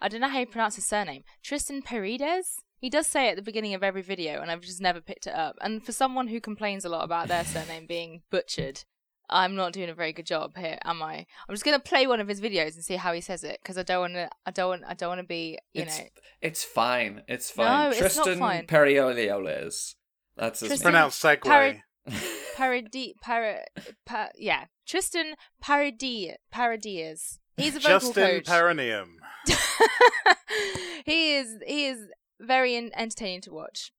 [0.01, 1.25] I don't know how you pronounce his surname.
[1.43, 2.61] Tristan Perides.
[2.79, 5.35] He does say at the beginning of every video, and I've just never picked it
[5.35, 5.57] up.
[5.61, 8.85] And for someone who complains a lot about their surname being butchered,
[9.31, 11.27] I'm not doing a very good job here, am I?
[11.49, 13.79] I'm just gonna play one of his videos and see how he says it because
[13.79, 14.31] I don't want to.
[14.47, 14.83] I don't want.
[14.87, 15.59] I don't want to be.
[15.73, 16.05] You it's, know.
[16.41, 17.23] it's fine.
[17.29, 17.67] It's fine.
[17.67, 18.67] No, it's not Tristan fine.
[18.67, 19.95] Perioleoles.
[20.37, 20.93] That's his Tristan- name.
[20.93, 21.43] Pronounced Segway.
[21.45, 21.81] Parrot-
[22.57, 23.15] Paradi.
[23.23, 23.61] Para.
[24.05, 24.67] Pa, yeah.
[24.87, 26.35] Tristan Paradi.
[26.53, 27.39] Paradias.
[27.57, 28.47] He's a vocal Justin coach.
[28.47, 29.17] Perineum.
[31.05, 31.99] he is he is
[32.41, 33.93] very en- entertaining to watch.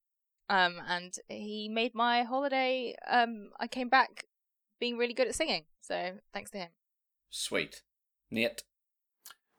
[0.50, 2.96] Um, and he made my holiday.
[3.10, 4.26] Um, I came back
[4.86, 6.70] being really good at singing, so thanks to him.
[7.32, 7.82] Sweet.
[8.30, 8.62] Nate.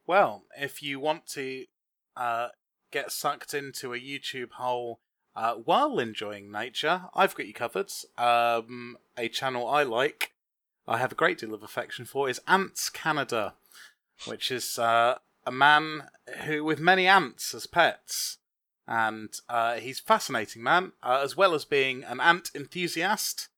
[0.07, 1.65] Well, if you want to
[2.17, 2.49] uh,
[2.93, 5.01] get sucked into a YouTube hole
[5.35, 7.91] uh, while enjoying nature, I've got you covered.
[8.17, 10.35] Um, a channel I like,
[10.87, 13.55] I have a great deal of affection for, is Ants Canada,
[14.27, 16.05] which is uh, a man
[16.45, 18.39] who with many ants as pets.
[18.87, 23.49] And uh, he's a fascinating man, uh, as well as being an ant enthusiast.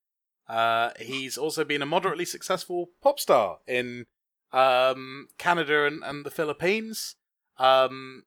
[0.49, 4.07] Uh, he's also been a moderately successful pop star in
[4.53, 7.17] um, Canada and, and the Philippines.
[7.59, 8.25] Um,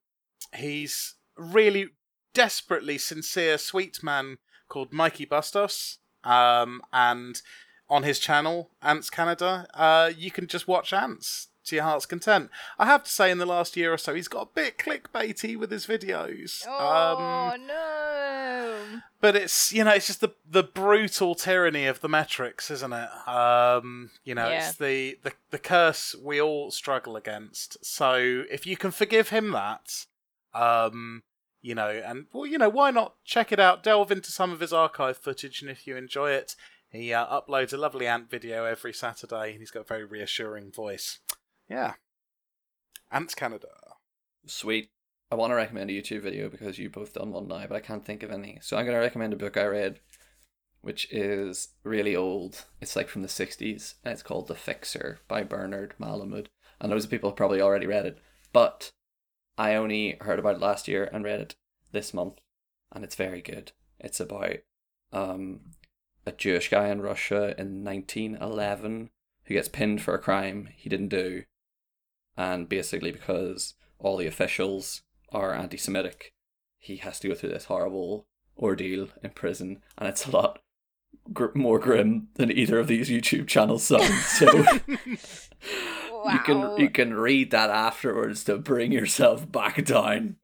[0.56, 1.90] he's really
[2.34, 4.38] desperately sincere, sweet man
[4.70, 5.98] called Mikey Bustos.
[6.24, 7.42] Um, and
[7.90, 12.50] on his channel, Ants Canada, uh, you can just watch ants to your heart's content.
[12.80, 15.58] I have to say, in the last year or so, he's got a bit clickbaity
[15.58, 16.66] with his videos.
[16.68, 19.02] Oh Um, no!
[19.20, 23.10] but it's you know it's just the the brutal tyranny of the metrics isn't it
[23.28, 24.68] um you know Yeah.
[24.70, 29.52] it's the, the the curse we all struggle against so if you can forgive him
[29.52, 30.06] that
[30.54, 31.24] um
[31.62, 34.60] you know and well you know why not check it out delve into some of
[34.60, 36.56] his archive footage and if you enjoy it
[36.90, 40.72] he uh, uploads a lovely ant video every saturday and he's got a very reassuring
[40.72, 41.20] voice
[41.72, 41.94] yeah
[43.12, 43.68] ants canada
[44.46, 44.90] Sweet.
[45.32, 47.80] I want to recommend a YouTube video because you both done one now, but I
[47.80, 48.60] can't think of any.
[48.62, 50.00] So I'm going to recommend a book I read,
[50.82, 52.66] which is really old.
[52.82, 56.48] It's like from the 60s, and it's called The Fixer by Bernard Malamud.
[56.80, 58.20] And those people have probably already read it,
[58.52, 58.92] but
[59.58, 61.56] I only heard about it last year and read it
[61.92, 62.40] this month,
[62.92, 63.72] and it's very good.
[64.00, 64.58] It's about
[65.14, 65.60] um,
[66.26, 69.12] a Jewish guy in Russia in 1911
[69.46, 71.44] who gets pinned for a crime he didn't do,
[72.38, 76.34] and basically because all the officials are anti-Semitic,
[76.78, 78.28] he has to go through this horrible
[78.58, 80.60] ordeal in prison, and it's a lot
[81.34, 84.14] gr- more grim than either of these YouTube channels sound.
[84.24, 84.48] So
[84.88, 90.38] you can you can read that afterwards to bring yourself back down.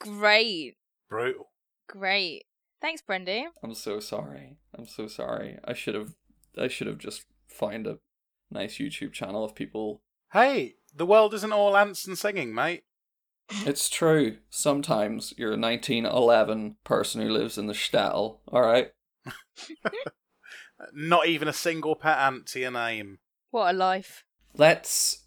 [0.00, 0.76] Great,
[1.08, 1.50] brutal
[1.90, 2.44] great.
[2.80, 3.44] Thanks, Brendy.
[3.62, 4.56] I'm so sorry.
[4.76, 5.58] I'm so sorry.
[5.64, 6.14] I should have
[6.56, 7.98] I should have just found a
[8.50, 10.02] nice YouTube channel of people.
[10.32, 12.82] hey the world isn't all ants and singing mate
[13.66, 14.36] It's true.
[14.48, 18.38] Sometimes you're a 1911 person who lives in the shtetl.
[18.48, 18.92] All right.
[20.94, 23.18] Not even a single pet ant to your name.
[23.50, 24.24] What a life.
[24.56, 25.24] Let's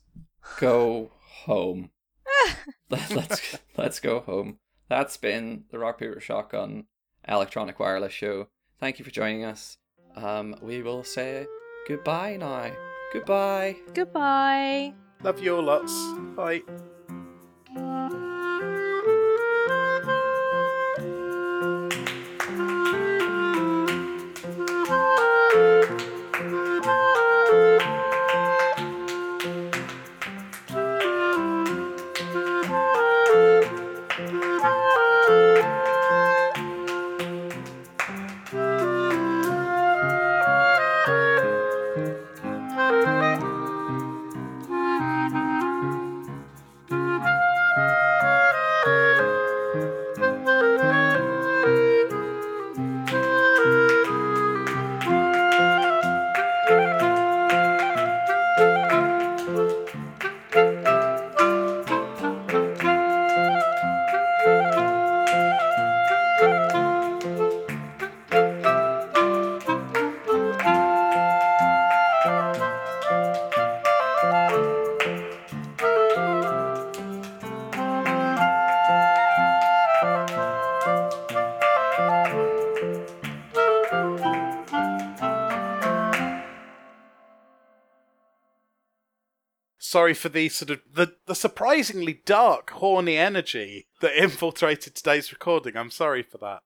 [0.58, 1.12] go
[1.46, 1.92] home.
[2.90, 4.60] let's let's go home.
[4.90, 6.86] That's been the Rock Paper Shotgun
[7.28, 8.48] Electronic Wireless Show.
[8.80, 9.78] Thank you for joining us.
[10.16, 11.46] Um, we will say
[11.88, 12.72] goodbye now.
[13.14, 13.76] Goodbye.
[13.94, 14.94] Goodbye.
[15.24, 15.94] Love you all lots.
[16.36, 16.64] Bye.
[89.94, 95.78] Sorry for the sort of the, the surprisingly dark, horny energy that infiltrated today's recording.
[95.78, 96.64] I'm sorry for that.